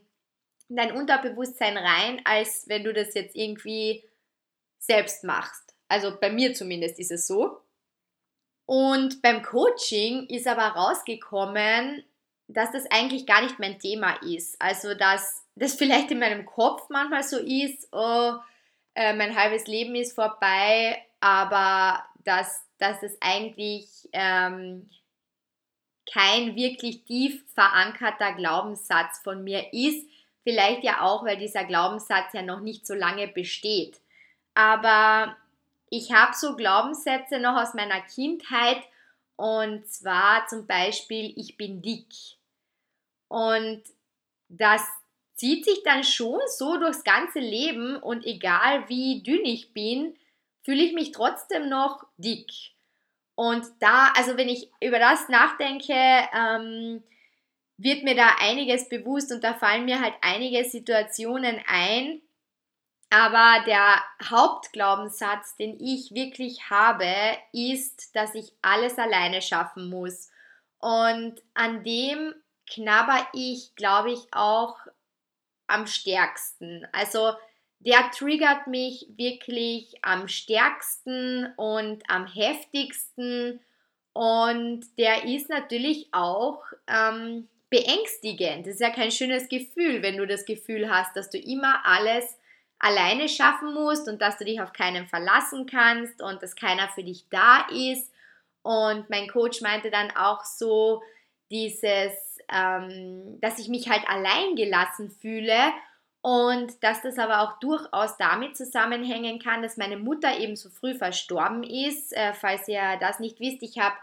dein 0.69 0.91
Unterbewusstsein 0.91 1.77
rein, 1.77 2.21
als 2.25 2.67
wenn 2.67 2.83
du 2.83 2.93
das 2.93 3.13
jetzt 3.13 3.35
irgendwie 3.35 4.03
selbst 4.77 5.23
machst. 5.23 5.73
Also 5.87 6.17
bei 6.19 6.31
mir 6.31 6.53
zumindest 6.53 6.99
ist 6.99 7.11
es 7.11 7.27
so. 7.27 7.59
Und 8.65 9.21
beim 9.21 9.41
Coaching 9.41 10.27
ist 10.27 10.47
aber 10.47 10.67
rausgekommen, 10.67 12.03
dass 12.47 12.71
das 12.71 12.89
eigentlich 12.91 13.25
gar 13.25 13.41
nicht 13.41 13.59
mein 13.59 13.79
Thema 13.79 14.13
ist. 14.21 14.61
Also 14.61 14.93
dass 14.93 15.43
das 15.55 15.73
vielleicht 15.77 16.11
in 16.11 16.19
meinem 16.19 16.45
Kopf 16.45 16.87
manchmal 16.89 17.23
so 17.23 17.37
ist, 17.37 17.87
oh, 17.91 18.33
äh, 18.95 19.13
mein 19.13 19.35
halbes 19.35 19.65
Leben 19.67 19.95
ist 19.95 20.13
vorbei, 20.13 21.03
aber 21.19 22.03
dass, 22.23 22.63
dass 22.77 23.01
es 23.01 23.17
eigentlich 23.21 23.87
ähm, 24.13 24.89
kein 26.11 26.55
wirklich 26.55 27.03
tief 27.05 27.43
verankerter 27.53 28.33
Glaubenssatz 28.33 29.19
von 29.23 29.43
mir 29.43 29.73
ist. 29.73 30.07
Vielleicht 30.49 30.83
ja 30.83 31.01
auch, 31.01 31.23
weil 31.23 31.37
dieser 31.37 31.63
Glaubenssatz 31.63 32.33
ja 32.33 32.41
noch 32.41 32.61
nicht 32.61 32.87
so 32.87 32.95
lange 32.95 33.27
besteht. 33.27 33.99
Aber 34.55 35.37
ich 35.91 36.11
habe 36.11 36.35
so 36.35 36.55
Glaubenssätze 36.55 37.39
noch 37.39 37.55
aus 37.55 37.75
meiner 37.75 38.01
Kindheit 38.01 38.81
und 39.35 39.87
zwar 39.87 40.47
zum 40.47 40.65
Beispiel, 40.65 41.33
ich 41.35 41.55
bin 41.55 41.83
dick. 41.83 42.07
Und 43.27 43.83
das 44.47 44.81
zieht 45.35 45.65
sich 45.65 45.83
dann 45.83 46.03
schon 46.03 46.39
so 46.57 46.77
durchs 46.77 47.03
ganze 47.03 47.39
Leben 47.39 47.97
und 47.97 48.25
egal 48.25 48.89
wie 48.89 49.21
dünn 49.21 49.45
ich 49.45 49.71
bin, 49.71 50.17
fühle 50.63 50.81
ich 50.81 50.93
mich 50.93 51.11
trotzdem 51.11 51.69
noch 51.69 52.07
dick. 52.17 52.49
Und 53.35 53.67
da, 53.79 54.11
also 54.17 54.35
wenn 54.35 54.49
ich 54.49 54.71
über 54.81 54.97
das 54.97 55.29
nachdenke, 55.29 55.93
ähm, 55.93 57.03
wird 57.79 58.03
mir 58.03 58.15
da 58.15 58.35
einiges 58.39 58.89
bewusst 58.89 59.31
und 59.31 59.43
da 59.43 59.53
fallen 59.53 59.85
mir 59.85 60.01
halt 60.01 60.13
einige 60.21 60.65
Situationen 60.69 61.61
ein. 61.65 62.21
Aber 63.09 63.63
der 63.65 64.03
Hauptglaubenssatz, 64.29 65.55
den 65.55 65.79
ich 65.79 66.13
wirklich 66.13 66.69
habe, 66.69 67.07
ist, 67.53 68.15
dass 68.15 68.35
ich 68.35 68.51
alles 68.61 68.99
alleine 68.99 69.41
schaffen 69.41 69.89
muss. 69.89 70.29
Und 70.79 71.41
an 71.53 71.83
dem 71.83 72.35
knabber 72.69 73.25
ich, 73.33 73.73
glaube 73.75 74.11
ich, 74.11 74.27
auch 74.31 74.77
am 75.67 75.87
stärksten. 75.87 76.85
Also 76.91 77.31
der 77.79 78.11
triggert 78.11 78.67
mich 78.67 79.07
wirklich 79.15 79.93
am 80.01 80.27
stärksten 80.27 81.53
und 81.55 82.03
am 82.09 82.27
heftigsten. 82.27 83.61
Und 84.11 84.85
der 84.97 85.23
ist 85.23 85.49
natürlich 85.49 86.09
auch 86.11 86.61
ähm, 86.87 87.47
beängstigend. 87.69 88.65
Das 88.65 88.75
ist 88.75 88.81
ja 88.81 88.89
kein 88.89 89.11
schönes 89.11 89.47
Gefühl, 89.47 90.01
wenn 90.01 90.17
du 90.17 90.25
das 90.25 90.45
Gefühl 90.45 90.89
hast, 90.89 91.15
dass 91.15 91.29
du 91.29 91.37
immer 91.37 91.85
alles 91.85 92.37
alleine 92.79 93.27
schaffen 93.27 93.73
musst 93.73 94.07
und 94.07 94.21
dass 94.21 94.37
du 94.37 94.45
dich 94.45 94.61
auf 94.61 94.73
keinen 94.73 95.07
verlassen 95.07 95.65
kannst 95.65 96.21
und 96.21 96.41
dass 96.41 96.55
keiner 96.55 96.87
für 96.89 97.03
dich 97.03 97.25
da 97.29 97.67
ist. 97.71 98.11
Und 98.61 99.09
mein 99.09 99.27
Coach 99.27 99.61
meinte 99.61 99.91
dann 99.91 100.11
auch 100.15 100.43
so 100.43 101.01
dieses, 101.51 102.39
ähm, 102.51 103.39
dass 103.41 103.59
ich 103.59 103.67
mich 103.67 103.89
halt 103.89 104.07
allein 104.07 104.55
gelassen 104.55 105.11
fühle 105.11 105.57
und 106.21 106.83
dass 106.83 107.01
das 107.01 107.17
aber 107.17 107.41
auch 107.41 107.59
durchaus 107.59 108.17
damit 108.17 108.57
zusammenhängen 108.57 109.39
kann, 109.39 109.61
dass 109.61 109.77
meine 109.77 109.97
Mutter 109.97 110.37
eben 110.37 110.55
so 110.55 110.69
früh 110.69 110.95
verstorben 110.95 111.63
ist. 111.63 112.13
Äh, 112.13 112.33
falls 112.33 112.67
ihr 112.67 112.97
das 112.99 113.19
nicht 113.19 113.39
wisst, 113.39 113.63
ich 113.63 113.79
habe 113.79 113.95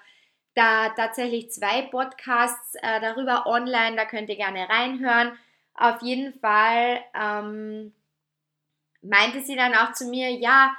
da 0.56 0.88
tatsächlich 0.90 1.52
zwei 1.52 1.82
Podcasts 1.82 2.74
äh, 2.76 3.00
darüber 3.00 3.46
online, 3.46 3.94
da 3.94 4.06
könnt 4.06 4.30
ihr 4.30 4.36
gerne 4.36 4.68
reinhören. 4.68 5.38
Auf 5.74 6.02
jeden 6.02 6.32
Fall 6.40 7.04
ähm, 7.14 7.92
meinte 9.02 9.42
sie 9.42 9.54
dann 9.54 9.74
auch 9.74 9.92
zu 9.92 10.06
mir, 10.06 10.30
ja, 10.30 10.74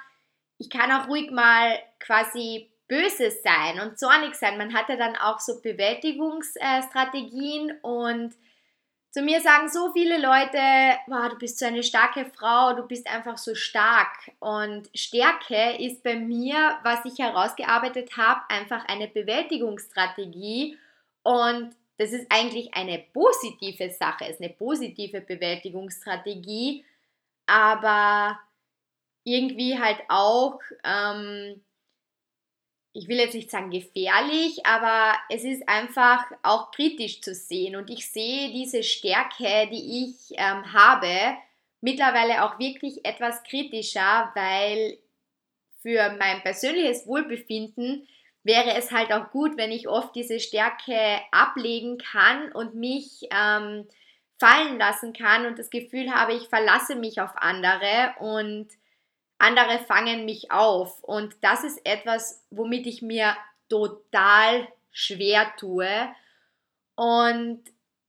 ich 0.57 0.71
kann 0.71 0.91
auch 0.91 1.07
ruhig 1.07 1.31
mal 1.31 1.79
quasi 1.99 2.69
böse 2.87 3.31
sein 3.31 3.79
und 3.79 3.97
zornig 3.99 4.35
sein. 4.35 4.57
Man 4.57 4.73
hatte 4.73 4.97
dann 4.97 5.15
auch 5.15 5.39
so 5.39 5.61
Bewältigungsstrategien 5.61 7.79
und 7.81 8.33
zu 9.17 9.23
mir 9.23 9.41
sagen 9.41 9.67
so 9.67 9.91
viele 9.93 10.19
Leute, 10.19 10.59
wow, 11.07 11.27
du 11.27 11.39
bist 11.39 11.57
so 11.57 11.65
eine 11.65 11.81
starke 11.81 12.29
Frau, 12.35 12.75
du 12.75 12.83
bist 12.83 13.07
einfach 13.07 13.39
so 13.39 13.55
stark. 13.55 14.31
Und 14.37 14.91
Stärke 14.93 15.83
ist 15.83 16.03
bei 16.03 16.15
mir, 16.15 16.77
was 16.83 17.03
ich 17.03 17.17
herausgearbeitet 17.17 18.15
habe, 18.15 18.41
einfach 18.47 18.85
eine 18.85 19.07
Bewältigungsstrategie. 19.07 20.77
Und 21.23 21.75
das 21.97 22.11
ist 22.11 22.27
eigentlich 22.29 22.75
eine 22.75 22.99
positive 23.11 23.89
Sache, 23.89 24.25
ist 24.25 24.39
eine 24.39 24.53
positive 24.53 25.21
Bewältigungsstrategie, 25.21 26.85
aber 27.47 28.37
irgendwie 29.23 29.79
halt 29.79 29.97
auch 30.09 30.59
ähm, 30.83 31.59
ich 32.97 33.07
will 33.07 33.17
jetzt 33.17 33.35
nicht 33.35 33.51
sagen 33.51 33.69
gefährlich, 33.69 34.65
aber 34.65 35.15
es 35.29 35.43
ist 35.43 35.69
einfach 35.69 36.25
auch 36.41 36.71
kritisch 36.71 37.21
zu 37.21 37.35
sehen. 37.35 37.75
Und 37.75 37.91
ich 37.91 38.09
sehe 38.09 38.51
diese 38.51 38.81
Stärke, 38.81 39.69
die 39.71 40.05
ich 40.05 40.35
ähm, 40.37 40.73
habe, 40.73 41.37
mittlerweile 41.79 42.43
auch 42.43 42.57
wirklich 42.57 43.05
etwas 43.05 43.43
kritischer, 43.43 44.31
weil 44.33 44.97
für 45.83 46.15
mein 46.17 46.41
persönliches 46.41 47.05
Wohlbefinden 47.05 48.07
wäre 48.41 48.73
es 48.75 48.91
halt 48.91 49.13
auch 49.13 49.29
gut, 49.29 49.57
wenn 49.57 49.71
ich 49.71 49.87
oft 49.87 50.15
diese 50.15 50.39
Stärke 50.39 50.97
ablegen 51.31 51.99
kann 51.99 52.51
und 52.51 52.73
mich 52.73 53.27
ähm, 53.29 53.87
fallen 54.39 54.79
lassen 54.79 55.13
kann 55.13 55.45
und 55.45 55.59
das 55.59 55.69
Gefühl 55.69 56.09
habe, 56.11 56.33
ich 56.33 56.47
verlasse 56.47 56.95
mich 56.95 57.21
auf 57.21 57.31
andere 57.35 58.15
und 58.19 58.69
andere 59.37 59.79
fangen 59.79 60.25
mich 60.25 60.51
auf. 60.51 61.03
Und 61.03 61.35
das 61.41 61.63
ist 61.63 61.85
etwas, 61.85 62.43
womit 62.49 62.87
ich 62.87 63.01
mir 63.01 63.35
total 63.69 64.67
schwer 64.91 65.53
tue. 65.57 65.87
Und 66.95 67.63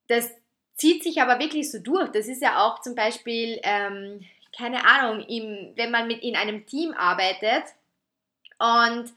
das 0.09 0.31
zieht 0.77 1.03
sich 1.03 1.21
aber 1.21 1.39
wirklich 1.39 1.71
so 1.71 1.79
durch. 1.79 2.11
Das 2.13 2.29
ist 2.29 2.41
ja 2.41 2.65
auch 2.65 2.81
zum 2.81 2.95
Beispiel, 2.95 3.61
ähm, 3.63 4.25
keine 4.57 4.87
Ahnung, 4.87 5.25
im, 5.27 5.73
wenn 5.77 5.91
man 5.91 6.07
mit 6.07 6.23
in 6.23 6.37
einem 6.37 6.67
Team 6.67 6.95
arbeitet 6.95 7.65
und 8.59 9.13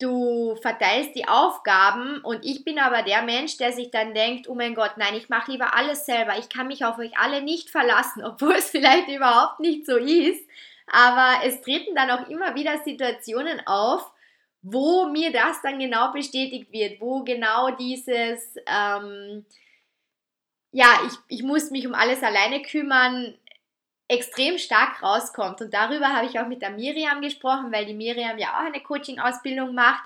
du 0.00 0.56
verteilst 0.56 1.14
die 1.14 1.26
Aufgaben 1.26 2.20
und 2.20 2.44
ich 2.44 2.64
bin 2.64 2.78
aber 2.78 3.02
der 3.02 3.22
Mensch, 3.22 3.56
der 3.56 3.72
sich 3.72 3.90
dann 3.90 4.12
denkt, 4.12 4.48
oh 4.48 4.54
mein 4.54 4.74
Gott, 4.74 4.92
nein, 4.96 5.14
ich 5.14 5.28
mache 5.28 5.52
lieber 5.52 5.74
alles 5.74 6.04
selber, 6.04 6.36
ich 6.38 6.48
kann 6.48 6.66
mich 6.66 6.84
auf 6.84 6.98
euch 6.98 7.16
alle 7.16 7.42
nicht 7.42 7.70
verlassen, 7.70 8.22
obwohl 8.24 8.54
es 8.54 8.70
vielleicht 8.70 9.08
überhaupt 9.08 9.60
nicht 9.60 9.86
so 9.86 9.96
ist. 9.96 10.46
Aber 10.86 11.44
es 11.44 11.60
treten 11.62 11.94
dann 11.94 12.10
auch 12.10 12.28
immer 12.28 12.54
wieder 12.54 12.78
Situationen 12.84 13.66
auf, 13.66 14.10
wo 14.62 15.06
mir 15.06 15.30
das 15.32 15.60
dann 15.62 15.78
genau 15.78 16.12
bestätigt 16.12 16.72
wird, 16.72 17.00
wo 17.00 17.22
genau 17.22 17.70
dieses, 17.70 18.56
ähm, 18.66 19.44
ja, 20.72 21.00
ich, 21.06 21.38
ich 21.38 21.42
muss 21.42 21.70
mich 21.70 21.86
um 21.86 21.94
alles 21.94 22.22
alleine 22.22 22.62
kümmern, 22.62 23.34
extrem 24.08 24.58
stark 24.58 25.02
rauskommt. 25.02 25.60
Und 25.60 25.72
darüber 25.72 26.08
habe 26.08 26.26
ich 26.26 26.38
auch 26.38 26.46
mit 26.46 26.62
der 26.62 26.70
Miriam 26.70 27.20
gesprochen, 27.20 27.72
weil 27.72 27.86
die 27.86 27.94
Miriam 27.94 28.38
ja 28.38 28.58
auch 28.58 28.64
eine 28.64 28.80
Coaching-Ausbildung 28.80 29.74
macht. 29.74 30.04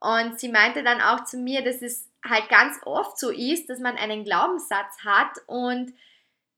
Und 0.00 0.38
sie 0.38 0.48
meinte 0.48 0.82
dann 0.82 1.00
auch 1.00 1.24
zu 1.24 1.38
mir, 1.38 1.62
dass 1.62 1.82
es 1.82 2.08
halt 2.26 2.48
ganz 2.48 2.78
oft 2.84 3.18
so 3.18 3.30
ist, 3.30 3.68
dass 3.68 3.78
man 3.78 3.96
einen 3.96 4.24
Glaubenssatz 4.24 5.04
hat 5.04 5.38
und 5.46 5.92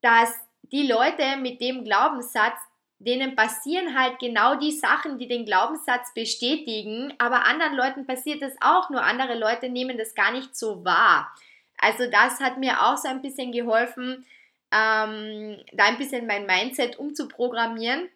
dass 0.02 0.34
die 0.62 0.86
Leute 0.86 1.36
mit 1.38 1.60
dem 1.60 1.84
Glaubenssatz 1.84 2.58
denen 3.00 3.34
passieren 3.34 3.98
halt 3.98 4.18
genau 4.18 4.56
die 4.56 4.72
Sachen, 4.72 5.18
die 5.18 5.26
den 5.26 5.46
Glaubenssatz 5.46 6.12
bestätigen, 6.12 7.14
aber 7.18 7.46
anderen 7.46 7.74
Leuten 7.74 8.06
passiert 8.06 8.42
das 8.42 8.54
auch, 8.60 8.90
nur 8.90 9.02
andere 9.02 9.38
Leute 9.38 9.70
nehmen 9.70 9.96
das 9.96 10.14
gar 10.14 10.32
nicht 10.32 10.54
so 10.54 10.84
wahr. 10.84 11.34
Also 11.78 12.10
das 12.10 12.40
hat 12.40 12.58
mir 12.58 12.82
auch 12.82 12.98
so 12.98 13.08
ein 13.08 13.22
bisschen 13.22 13.52
geholfen, 13.52 14.26
ähm, 14.70 15.56
da 15.72 15.84
ein 15.84 15.96
bisschen 15.96 16.26
mein 16.26 16.44
Mindset 16.44 16.98
umzuprogrammieren. 16.98 18.10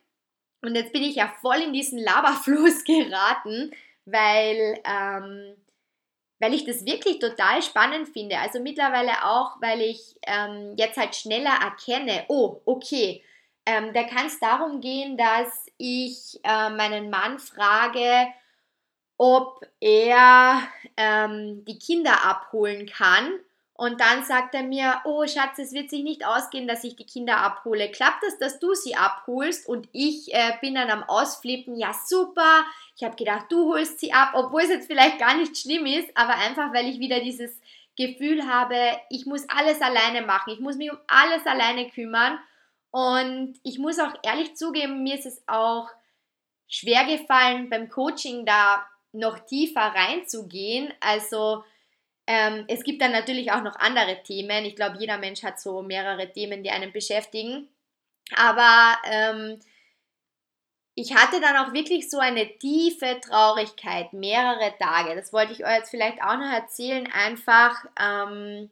Und 0.60 0.74
jetzt 0.74 0.92
bin 0.92 1.02
ich 1.02 1.16
ja 1.16 1.32
voll 1.40 1.62
in 1.62 1.72
diesen 1.72 1.98
Laberfluss 1.98 2.84
geraten, 2.84 3.70
weil, 4.04 4.78
ähm, 4.84 5.56
weil 6.40 6.52
ich 6.52 6.66
das 6.66 6.84
wirklich 6.84 7.20
total 7.20 7.62
spannend 7.62 8.10
finde. 8.10 8.38
Also 8.38 8.60
mittlerweile 8.60 9.24
auch, 9.24 9.62
weil 9.62 9.80
ich 9.80 10.16
ähm, 10.26 10.74
jetzt 10.76 10.98
halt 10.98 11.16
schneller 11.16 11.58
erkenne, 11.62 12.24
oh, 12.28 12.60
okay, 12.66 13.22
ähm, 13.66 13.92
da 13.92 14.05
kann 14.05 14.27
es 14.27 14.38
darum 14.40 14.81
gehen, 14.81 15.16
dass 15.16 15.66
ich 15.79 16.40
äh, 16.44 16.70
meinen 16.70 17.11
Mann 17.11 17.38
frage, 17.38 18.29
ob 19.16 19.66
er 19.81 20.61
ähm, 20.96 21.64
die 21.64 21.79
Kinder 21.79 22.24
abholen 22.24 22.87
kann. 22.87 23.33
Und 23.77 24.00
dann 24.00 24.22
sagt 24.22 24.55
er 24.55 24.62
mir, 24.62 25.00
oh 25.05 25.27
Schatz, 25.27 25.59
es 25.59 25.72
wird 25.72 25.90
sich 25.90 26.05
nicht 26.05 26.24
ausgehen, 26.24 26.68
dass 26.68 26.85
ich 26.85 26.94
die 26.94 27.07
Kinder 27.07 27.38
abhole. 27.38 27.90
Klappt 27.90 28.22
es, 28.22 28.38
dass 28.38 28.61
du 28.61 28.72
sie 28.74 28.94
abholst? 28.94 29.68
Und 29.68 29.88
ich 29.90 30.33
äh, 30.33 30.53
bin 30.61 30.77
dann 30.77 30.90
am 30.90 31.03
Ausflippen, 31.03 31.77
ja 31.77 31.92
super. 32.07 32.64
Ich 32.96 33.03
habe 33.03 33.16
gedacht, 33.16 33.46
du 33.50 33.72
holst 33.72 33.98
sie 33.98 34.12
ab, 34.12 34.31
obwohl 34.35 34.62
es 34.62 34.68
jetzt 34.68 34.87
vielleicht 34.87 35.18
gar 35.18 35.37
nicht 35.37 35.57
schlimm 35.57 35.87
ist, 35.87 36.09
aber 36.16 36.37
einfach, 36.37 36.72
weil 36.72 36.87
ich 36.87 37.00
wieder 37.00 37.18
dieses 37.18 37.61
Gefühl 37.96 38.46
habe, 38.46 38.77
ich 39.11 39.27
muss 39.27 39.44
alles 39.48 39.81
alleine 39.81 40.22
machen, 40.22 40.53
ich 40.53 40.61
muss 40.61 40.77
mich 40.77 40.92
um 40.92 40.98
alles 41.09 41.44
alleine 41.44 41.88
kümmern. 41.90 42.38
Und 42.94 43.59
ich 43.64 43.80
muss 43.80 43.98
auch 43.98 44.14
ehrlich 44.22 44.54
zugeben, 44.54 45.02
mir 45.02 45.16
ist 45.16 45.26
es 45.26 45.42
auch 45.48 45.88
schwer 46.68 47.04
gefallen, 47.07 47.68
beim 47.68 47.88
Coaching 47.88 48.46
da 48.46 48.87
noch 49.11 49.40
tiefer 49.40 49.80
reinzugehen. 49.80 50.94
Also 51.00 51.64
ähm, 52.28 52.66
es 52.68 52.85
gibt 52.85 53.02
dann 53.02 53.11
natürlich 53.11 53.50
auch 53.50 53.62
noch 53.62 53.74
andere 53.80 54.22
Themen. 54.22 54.64
Ich 54.64 54.76
glaube, 54.76 54.98
jeder 55.00 55.18
Mensch 55.18 55.42
hat 55.42 55.59
so 55.59 55.83
mehrere 55.83 56.30
Themen, 56.33 56.62
die 56.62 56.70
einen 56.70 56.92
beschäftigen. 56.92 57.68
Aber 58.37 58.96
ähm, 59.11 59.59
ich 60.94 61.16
hatte 61.16 61.40
dann 61.40 61.57
auch 61.57 61.72
wirklich 61.72 62.09
so 62.09 62.20
eine 62.20 62.46
tiefe 62.59 63.18
Traurigkeit, 63.20 64.12
mehrere 64.12 64.72
Tage. 64.78 65.16
Das 65.16 65.33
wollte 65.33 65.52
ich 65.52 65.64
euch 65.64 65.78
jetzt 65.78 65.90
vielleicht 65.90 66.22
auch 66.22 66.37
noch 66.37 66.52
erzählen, 66.52 67.11
einfach 67.12 67.87
ähm, 68.00 68.70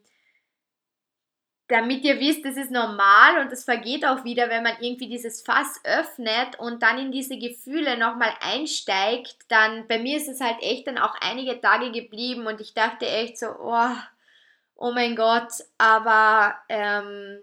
damit 1.73 2.05
ihr 2.05 2.21
wisst, 2.21 2.45
das 2.45 2.57
ist 2.57 2.71
normal 2.71 3.41
und 3.41 3.51
es 3.51 3.65
vergeht 3.65 4.05
auch 4.05 4.25
wieder, 4.25 4.51
wenn 4.51 4.63
man 4.63 4.75
irgendwie 4.81 5.09
dieses 5.09 5.41
Fass 5.41 5.81
öffnet 5.85 6.59
und 6.59 6.83
dann 6.83 6.99
in 6.99 7.11
diese 7.13 7.39
Gefühle 7.39 7.97
nochmal 7.97 8.33
einsteigt, 8.41 9.37
dann 9.49 9.89
bei 9.89 9.99
mir 9.99 10.19
ist 10.19 10.29
es 10.29 10.43
halt 10.43 10.61
echt 10.61 10.87
dann 10.87 10.99
auch 10.99 11.15
einige 11.23 11.59
Tage 11.63 11.91
geblieben 11.91 12.47
und 12.47 12.61
ich 12.61 12.75
dachte 12.75 13.07
echt 13.07 13.39
so, 13.39 13.47
oh, 13.59 13.97
oh 14.77 14.93
mein 14.93 15.17
Gott, 15.17 15.51
aber 15.79 16.57
ähm, 16.69 17.39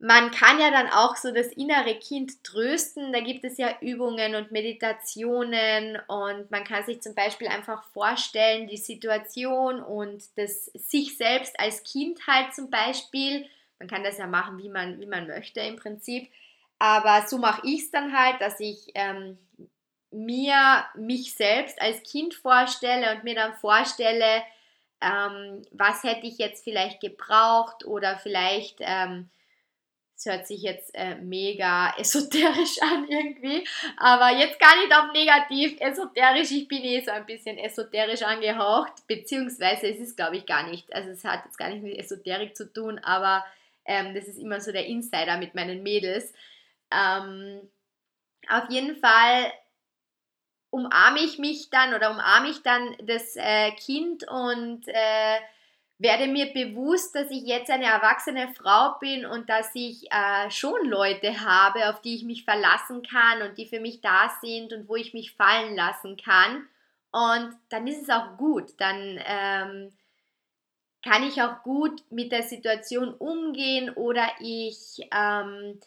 man 0.00 0.30
kann 0.30 0.60
ja 0.60 0.70
dann 0.70 0.88
auch 0.90 1.16
so 1.16 1.32
das 1.32 1.48
innere 1.48 1.96
Kind 1.98 2.44
trösten. 2.44 3.12
Da 3.12 3.20
gibt 3.20 3.44
es 3.44 3.58
ja 3.58 3.74
Übungen 3.80 4.36
und 4.36 4.52
Meditationen 4.52 5.98
und 6.06 6.50
man 6.50 6.62
kann 6.62 6.84
sich 6.84 7.02
zum 7.02 7.16
Beispiel 7.16 7.48
einfach 7.48 7.82
vorstellen, 7.92 8.68
die 8.68 8.76
Situation 8.76 9.82
und 9.82 10.22
das 10.36 10.66
sich 10.66 11.16
selbst 11.16 11.58
als 11.58 11.82
Kind 11.82 12.26
halt 12.28 12.54
zum 12.54 12.70
Beispiel. 12.70 13.46
Man 13.80 13.88
kann 13.88 14.04
das 14.04 14.18
ja 14.18 14.28
machen, 14.28 14.58
wie 14.58 14.68
man, 14.68 15.00
wie 15.00 15.06
man 15.06 15.26
möchte 15.26 15.60
im 15.60 15.76
Prinzip. 15.76 16.30
Aber 16.78 17.26
so 17.26 17.38
mache 17.38 17.66
ich 17.66 17.82
es 17.82 17.90
dann 17.90 18.16
halt, 18.16 18.40
dass 18.40 18.60
ich 18.60 18.92
ähm, 18.94 19.36
mir 20.12 20.84
mich 20.94 21.34
selbst 21.34 21.80
als 21.82 22.04
Kind 22.04 22.34
vorstelle 22.34 23.16
und 23.16 23.24
mir 23.24 23.34
dann 23.34 23.54
vorstelle, 23.54 24.44
ähm, 25.00 25.62
was 25.72 26.04
hätte 26.04 26.26
ich 26.28 26.38
jetzt 26.38 26.62
vielleicht 26.62 27.00
gebraucht 27.00 27.84
oder 27.84 28.16
vielleicht 28.16 28.76
ähm, 28.78 29.28
es 30.18 30.26
hört 30.26 30.46
sich 30.48 30.62
jetzt 30.62 30.90
äh, 30.94 31.14
mega 31.14 31.94
esoterisch 31.98 32.82
an 32.82 33.06
irgendwie, 33.08 33.66
aber 33.96 34.36
jetzt 34.36 34.58
gar 34.58 34.76
nicht 34.76 34.92
auf 34.92 35.12
negativ 35.12 35.80
esoterisch. 35.80 36.50
Ich 36.50 36.66
bin 36.66 36.82
eh 36.82 37.00
so 37.00 37.12
ein 37.12 37.24
bisschen 37.24 37.56
esoterisch 37.56 38.22
angehaucht, 38.22 39.06
beziehungsweise 39.06 39.86
es 39.88 40.00
ist, 40.00 40.16
glaube 40.16 40.36
ich, 40.36 40.44
gar 40.44 40.68
nicht. 40.68 40.92
Also 40.92 41.10
es 41.10 41.24
hat 41.24 41.44
jetzt 41.44 41.56
gar 41.56 41.68
nicht 41.68 41.84
mit 41.84 41.96
Esoterik 41.96 42.56
zu 42.56 42.72
tun, 42.72 42.98
aber 42.98 43.44
ähm, 43.84 44.12
das 44.14 44.26
ist 44.26 44.38
immer 44.38 44.60
so 44.60 44.72
der 44.72 44.86
Insider 44.86 45.38
mit 45.38 45.54
meinen 45.54 45.84
Mädels. 45.84 46.32
Ähm, 46.90 47.60
auf 48.48 48.68
jeden 48.70 48.96
Fall 48.96 49.52
umarme 50.70 51.20
ich 51.20 51.38
mich 51.38 51.70
dann 51.70 51.94
oder 51.94 52.10
umarme 52.10 52.48
ich 52.48 52.62
dann 52.62 52.96
das 53.04 53.36
äh, 53.36 53.70
Kind 53.72 54.26
und 54.28 54.82
äh, 54.88 55.38
werde 55.98 56.28
mir 56.28 56.52
bewusst, 56.52 57.14
dass 57.14 57.30
ich 57.30 57.42
jetzt 57.44 57.70
eine 57.70 57.86
erwachsene 57.86 58.54
Frau 58.54 58.98
bin 59.00 59.26
und 59.26 59.48
dass 59.50 59.70
ich 59.74 60.10
äh, 60.12 60.50
schon 60.50 60.88
Leute 60.88 61.40
habe, 61.40 61.90
auf 61.90 62.00
die 62.00 62.14
ich 62.14 62.24
mich 62.24 62.44
verlassen 62.44 63.02
kann 63.02 63.42
und 63.42 63.58
die 63.58 63.66
für 63.66 63.80
mich 63.80 64.00
da 64.00 64.30
sind 64.40 64.72
und 64.72 64.88
wo 64.88 64.94
ich 64.94 65.12
mich 65.12 65.32
fallen 65.32 65.74
lassen 65.74 66.16
kann. 66.16 66.68
Und 67.10 67.56
dann 67.70 67.86
ist 67.88 68.02
es 68.02 68.10
auch 68.10 68.36
gut. 68.36 68.74
Dann 68.78 69.20
ähm, 69.26 69.92
kann 71.02 71.24
ich 71.24 71.42
auch 71.42 71.62
gut 71.62 72.02
mit 72.10 72.30
der 72.30 72.42
Situation 72.42 73.12
umgehen 73.14 73.90
oder 73.90 74.26
ich 74.40 75.00
ähm, 75.12 75.80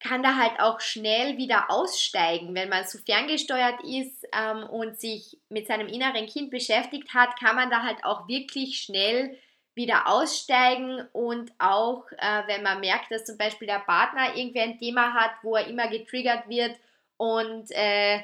kann 0.00 0.22
da 0.22 0.36
halt 0.36 0.60
auch 0.60 0.80
schnell 0.80 1.38
wieder 1.38 1.70
aussteigen. 1.70 2.54
Wenn 2.54 2.68
man 2.68 2.84
so 2.84 2.98
ferngesteuert 2.98 3.82
ist 3.82 4.26
ähm, 4.32 4.64
und 4.64 5.00
sich 5.00 5.38
mit 5.48 5.66
seinem 5.66 5.88
inneren 5.88 6.26
Kind 6.26 6.50
beschäftigt 6.50 7.14
hat, 7.14 7.38
kann 7.38 7.56
man 7.56 7.70
da 7.70 7.82
halt 7.82 8.04
auch 8.04 8.28
wirklich 8.28 8.80
schnell 8.80 9.38
wieder 9.74 10.08
aussteigen 10.08 11.06
und 11.12 11.52
auch, 11.58 12.04
äh, 12.12 12.42
wenn 12.46 12.62
man 12.62 12.80
merkt, 12.80 13.10
dass 13.10 13.26
zum 13.26 13.36
Beispiel 13.36 13.68
der 13.68 13.80
Partner 13.80 14.34
irgendwie 14.34 14.60
ein 14.60 14.78
Thema 14.78 15.12
hat, 15.12 15.32
wo 15.42 15.54
er 15.54 15.66
immer 15.66 15.88
getriggert 15.88 16.48
wird 16.48 16.74
und 17.18 17.70
äh, 17.72 18.20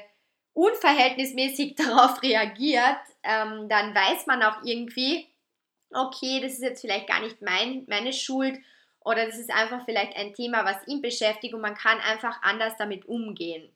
unverhältnismäßig 0.53 1.75
darauf 1.77 2.21
reagiert, 2.23 2.97
ähm, 3.23 3.69
dann 3.69 3.93
weiß 3.93 4.25
man 4.25 4.41
auch 4.41 4.63
irgendwie, 4.63 5.27
okay, 5.91 6.39
das 6.41 6.53
ist 6.53 6.63
jetzt 6.63 6.81
vielleicht 6.81 7.07
gar 7.07 7.21
nicht 7.21 7.41
mein, 7.41 7.85
meine 7.87 8.13
Schuld 8.13 8.57
oder 9.05 9.25
das 9.25 9.37
ist 9.37 9.51
einfach 9.51 9.85
vielleicht 9.85 10.15
ein 10.15 10.33
Thema, 10.33 10.65
was 10.65 10.87
ihn 10.87 11.01
beschäftigt 11.01 11.53
und 11.53 11.61
man 11.61 11.75
kann 11.75 11.99
einfach 11.99 12.41
anders 12.41 12.73
damit 12.77 13.05
umgehen. 13.05 13.69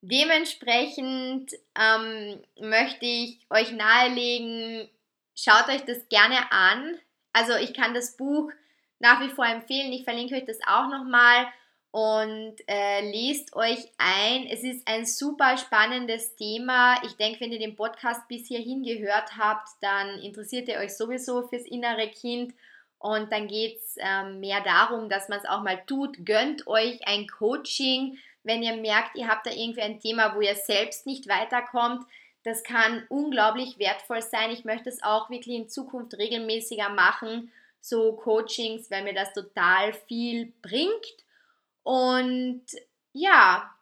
Dementsprechend 0.00 1.52
ähm, 1.74 2.40
möchte 2.60 3.04
ich 3.04 3.40
euch 3.50 3.72
nahelegen, 3.72 4.88
schaut 5.34 5.68
euch 5.68 5.84
das 5.84 6.08
gerne 6.08 6.52
an. 6.52 6.98
Also 7.32 7.54
ich 7.56 7.74
kann 7.74 7.94
das 7.94 8.16
Buch 8.16 8.50
nach 9.00 9.20
wie 9.20 9.30
vor 9.30 9.46
empfehlen. 9.46 9.92
Ich 9.92 10.04
verlinke 10.04 10.36
euch 10.36 10.44
das 10.44 10.58
auch 10.66 10.88
nochmal 10.88 11.46
und 11.90 12.56
äh, 12.68 13.10
lest 13.10 13.56
euch 13.56 13.90
ein. 13.98 14.46
Es 14.46 14.62
ist 14.62 14.86
ein 14.86 15.06
super 15.06 15.56
spannendes 15.56 16.36
Thema. 16.36 17.02
Ich 17.04 17.16
denke, 17.16 17.40
wenn 17.40 17.52
ihr 17.52 17.58
den 17.58 17.76
Podcast 17.76 18.28
bis 18.28 18.46
hierhin 18.46 18.82
gehört 18.84 19.36
habt, 19.36 19.68
dann 19.80 20.18
interessiert 20.20 20.68
ihr 20.68 20.78
euch 20.78 20.96
sowieso 20.96 21.48
fürs 21.48 21.64
innere 21.64 22.08
Kind 22.08 22.54
und 22.98 23.30
dann 23.30 23.46
geht 23.46 23.78
es 23.78 23.96
ähm, 24.00 24.40
mehr 24.40 24.60
darum, 24.60 25.08
dass 25.08 25.28
man 25.28 25.38
es 25.38 25.48
auch 25.48 25.62
mal 25.62 25.80
tut. 25.86 26.24
Gönnt 26.24 26.66
euch 26.66 27.06
ein 27.06 27.28
Coaching, 27.28 28.18
wenn 28.42 28.62
ihr 28.62 28.76
merkt, 28.76 29.16
ihr 29.16 29.28
habt 29.28 29.46
da 29.46 29.50
irgendwie 29.50 29.82
ein 29.82 30.00
Thema, 30.00 30.34
wo 30.34 30.40
ihr 30.40 30.56
selbst 30.56 31.06
nicht 31.06 31.28
weiterkommt. 31.28 32.04
Das 32.42 32.62
kann 32.62 33.04
unglaublich 33.08 33.78
wertvoll 33.78 34.22
sein. 34.22 34.50
Ich 34.50 34.64
möchte 34.64 34.88
es 34.88 35.02
auch 35.02 35.30
wirklich 35.30 35.54
in 35.54 35.68
Zukunft 35.68 36.16
regelmäßiger 36.16 36.88
machen, 36.88 37.52
so 37.80 38.14
Coachings, 38.14 38.90
weil 38.90 39.04
mir 39.04 39.14
das 39.14 39.32
total 39.32 39.92
viel 39.92 40.52
bringt. 40.62 41.06
Und 41.84 42.64
ja, 43.12 43.74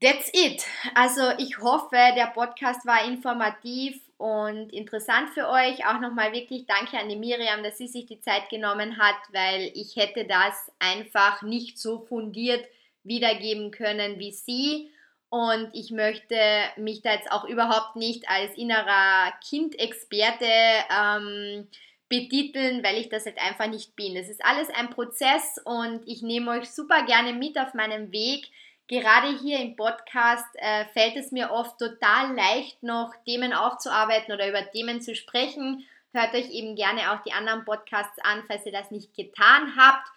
that's 0.00 0.30
it. 0.32 0.64
Also 0.94 1.30
ich 1.38 1.58
hoffe, 1.58 1.96
der 2.16 2.32
Podcast 2.32 2.86
war 2.86 3.04
informativ 3.04 4.00
und 4.20 4.70
interessant 4.74 5.30
für 5.30 5.48
euch. 5.48 5.86
Auch 5.86 5.98
nochmal 5.98 6.34
wirklich 6.34 6.66
danke 6.66 6.98
an 6.98 7.08
die 7.08 7.16
Miriam, 7.16 7.62
dass 7.62 7.78
sie 7.78 7.88
sich 7.88 8.04
die 8.04 8.20
Zeit 8.20 8.50
genommen 8.50 8.98
hat, 8.98 9.16
weil 9.32 9.70
ich 9.74 9.96
hätte 9.96 10.26
das 10.26 10.70
einfach 10.78 11.40
nicht 11.40 11.78
so 11.78 12.00
fundiert 12.00 12.66
wiedergeben 13.02 13.70
können 13.70 14.18
wie 14.18 14.32
sie. 14.32 14.90
Und 15.30 15.70
ich 15.72 15.90
möchte 15.90 16.36
mich 16.76 17.00
da 17.00 17.14
jetzt 17.14 17.32
auch 17.32 17.46
überhaupt 17.46 17.96
nicht 17.96 18.28
als 18.28 18.54
innerer 18.58 19.32
Kindexperte 19.48 20.44
ähm, 20.44 21.68
betiteln, 22.10 22.84
weil 22.84 22.98
ich 22.98 23.08
das 23.08 23.24
halt 23.24 23.38
einfach 23.38 23.68
nicht 23.68 23.96
bin. 23.96 24.16
Es 24.16 24.28
ist 24.28 24.44
alles 24.44 24.68
ein 24.68 24.90
Prozess 24.90 25.58
und 25.64 26.06
ich 26.06 26.20
nehme 26.20 26.50
euch 26.50 26.68
super 26.68 27.06
gerne 27.06 27.32
mit 27.32 27.58
auf 27.58 27.72
meinem 27.72 28.12
Weg 28.12 28.50
gerade 28.90 29.38
hier 29.38 29.60
im 29.60 29.76
Podcast 29.76 30.48
äh, 30.54 30.84
fällt 30.86 31.16
es 31.16 31.30
mir 31.30 31.50
oft 31.50 31.78
total 31.78 32.34
leicht, 32.34 32.82
noch 32.82 33.14
Themen 33.24 33.52
aufzuarbeiten 33.52 34.34
oder 34.34 34.48
über 34.48 34.68
Themen 34.70 35.00
zu 35.00 35.14
sprechen. 35.14 35.86
Hört 36.12 36.34
euch 36.34 36.50
eben 36.50 36.74
gerne 36.74 37.12
auch 37.12 37.22
die 37.22 37.32
anderen 37.32 37.64
Podcasts 37.64 38.18
an, 38.22 38.42
falls 38.48 38.66
ihr 38.66 38.72
das 38.72 38.90
nicht 38.90 39.14
getan 39.14 39.76
habt. 39.76 40.08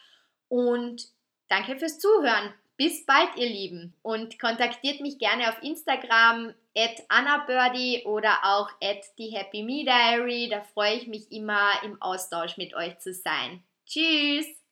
Und 0.49 1.03
danke 1.49 1.77
fürs 1.77 1.99
Zuhören. 1.99 2.51
Bis 2.75 3.05
bald, 3.05 3.29
ihr 3.37 3.47
Lieben. 3.47 3.93
Und 4.01 4.39
kontaktiert 4.39 4.99
mich 5.01 5.19
gerne 5.19 5.49
auf 5.49 5.61
Instagram 5.61 6.53
at 6.75 7.03
AnnaBirdie 7.09 8.03
oder 8.05 8.39
auch 8.43 8.69
at 8.81 9.05
die 9.19 9.29
Happy 9.29 9.61
Me 9.61 9.83
Diary. 9.83 10.49
Da 10.49 10.61
freue 10.61 10.95
ich 10.95 11.07
mich 11.07 11.31
immer 11.31 11.69
im 11.83 12.01
Austausch 12.01 12.57
mit 12.57 12.73
euch 12.73 12.97
zu 12.97 13.13
sein. 13.13 13.63
Tschüss! 13.85 14.62